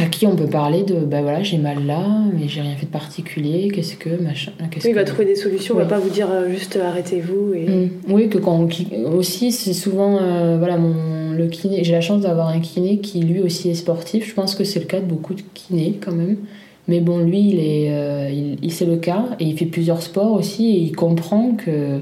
[0.03, 2.87] à qui on peut parler de bah voilà j'ai mal là mais j'ai rien fait
[2.87, 6.11] de particulier qu'est-ce que machin oui, il va trouver des solutions il va pas vous
[6.11, 7.67] dire euh, juste arrêtez-vous et...
[7.69, 7.91] Mm.
[8.09, 8.69] oui que quand
[9.07, 10.19] aussi c'est souvent
[10.59, 14.29] voilà mon le kiné, j'ai la chance d'avoir un kiné qui lui aussi est sportif.
[14.29, 16.37] Je pense que c'est le cas de beaucoup de kinés quand même.
[16.89, 20.33] Mais bon, lui, il est, euh, il, c'est le cas et il fait plusieurs sports
[20.33, 22.01] aussi et il comprend que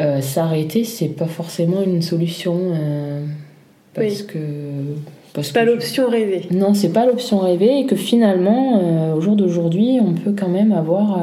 [0.00, 3.24] euh, s'arrêter, c'est pas forcément une solution euh,
[3.94, 4.38] parce que
[5.36, 6.48] parce pas l'option rêvée.
[6.50, 10.72] Non, c'est pas l'option rêvée et que finalement, au jour d'aujourd'hui, on peut quand même
[10.72, 11.18] avoir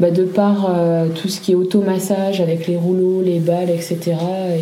[0.00, 4.16] bah, de par euh, tout ce qui est automassage avec les rouleaux, les balles, etc.,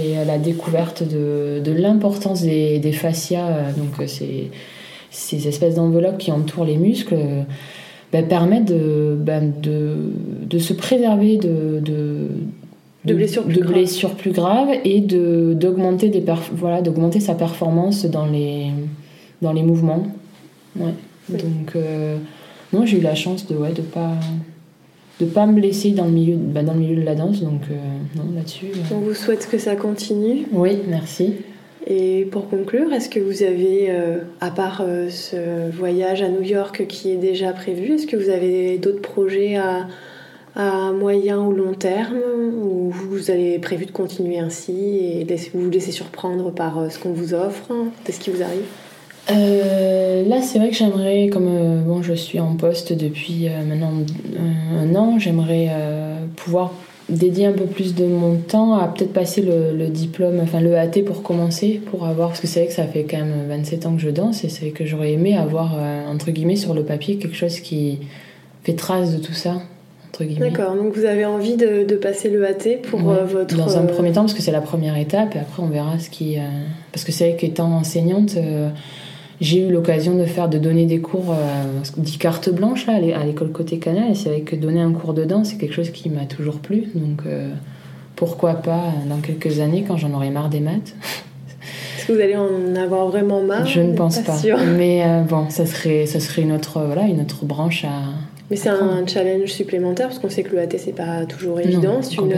[0.05, 4.51] et la découverte de, de l'importance des, des, fascias, euh, donc euh, ces,
[5.11, 7.17] ces espèces d'enveloppes qui entourent les muscles,
[8.13, 9.97] bah, permettent de, bah, de,
[10.43, 12.29] de, se préserver de,
[13.05, 18.27] de blessures plus, de blessures plus graves et d'augmenter des voilà d'augmenter sa performance dans
[18.27, 18.71] les
[19.41, 20.07] dans les mouvements
[20.77, 20.95] ouais.
[21.29, 21.77] donc
[22.73, 24.15] moi j'ai eu la chance de ouais de pas
[25.23, 27.43] de pas me blesser dans le milieu, bah, dans le milieu de la danse.
[27.43, 27.75] Donc, euh,
[28.17, 28.67] non, là-dessus.
[28.67, 28.95] Euh.
[28.95, 30.47] On vous souhaite que ça continue.
[30.53, 31.35] Oui, merci.
[31.87, 36.87] Et pour conclure, est-ce que vous avez, euh, à part ce voyage à New York
[36.87, 39.87] qui est déjà prévu, est-ce que vous avez d'autres projets à,
[40.55, 42.19] à, moyen ou long terme
[42.63, 47.13] ou vous avez prévu de continuer ainsi et vous vous laissez surprendre par ce qu'on
[47.13, 47.73] vous offre
[48.05, 48.65] Qu'est-ce qui vous arrive?
[49.31, 53.65] Euh, là, c'est vrai que j'aimerais, comme euh, bon, je suis en poste depuis euh,
[53.65, 53.93] maintenant
[54.79, 55.71] un, an, j'aimerais
[56.37, 56.73] pouvoir
[57.09, 61.03] dédier un peu plus de mon temps à peut-être passer le, diplôme, enfin le AT
[61.07, 63.95] pour commencer, pour avoir, parce que c'est vrai que ça fait quand même 27 ans
[63.95, 65.77] que je danse et c'est que j'aurais aimé avoir,
[66.09, 67.99] entre guillemets, sur le papier quelque chose qui
[68.65, 69.63] fait trace de tout ça.
[70.21, 73.57] D'accord, donc vous avez envie de, passer le AT pour votre...
[73.57, 76.11] Dans un premier temps, parce que c'est la première étape, et après on verra ce
[76.11, 76.37] qui...
[76.93, 78.37] parce que c'est vrai qu'étant enseignante
[79.43, 83.25] j'ai eu l'occasion de faire, de donner des cours, euh, dit carte blanche là, à
[83.25, 84.13] l'école côté canal.
[84.13, 86.59] Et c'est vrai que donner un cours de danse, c'est quelque chose qui m'a toujours
[86.59, 86.85] plu.
[86.95, 87.51] Donc, euh,
[88.15, 90.95] pourquoi pas dans quelques années quand j'en aurai marre des maths.
[91.99, 94.37] Est-ce que vous allez en avoir vraiment marre Je ne pense pas.
[94.77, 98.13] Mais euh, bon, ça serait, ça serait une autre, voilà, une autre branche à.
[98.53, 102.03] Mais c'est un challenge supplémentaire parce qu'on sait que le AT c'est pas toujours évident.
[102.03, 102.35] C'est une,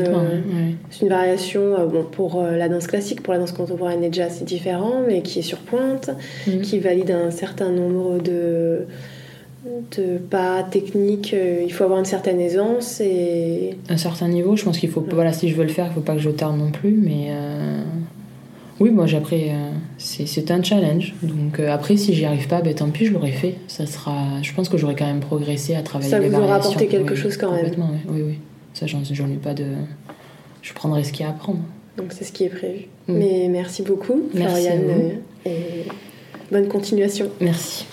[1.03, 4.37] une, variation euh, bon, pour euh, la danse classique, pour la danse contemporaine et jazz
[4.39, 6.11] c'est différent, mais qui est sur pointe,
[6.47, 6.61] mhm.
[6.61, 8.87] qui valide un certain nombre de
[9.97, 14.55] de pas technique, euh, il faut avoir une certaine aisance et un certain niveau.
[14.55, 16.31] Je pense qu'il faut voilà si je veux le faire, il faut pas que je
[16.31, 17.83] tarde non plus, mais euh,
[18.81, 19.51] oui, moi j'ai appris.
[19.51, 21.15] Euh, c'est un challenge.
[21.23, 23.57] Donc après, si j'y arrive pas, ben, tant pis, je l'aurais fait.
[23.69, 24.43] Ça sera.
[24.43, 26.11] Je pense que j'aurais quand même progressé à travailler.
[26.11, 27.73] Ça vous aura apporté quelque chose quand même.
[28.09, 28.39] Oui, oui.
[28.73, 29.67] Ça, j'en ai pas de.
[30.63, 31.61] Je prendrai ce qu'il y a à apprendre.
[31.97, 32.87] Donc c'est ce qui est prévu.
[33.07, 33.15] Mm.
[33.15, 35.87] Mais merci beaucoup, Floriane, et
[36.51, 37.29] bonne continuation.
[37.41, 37.87] Merci.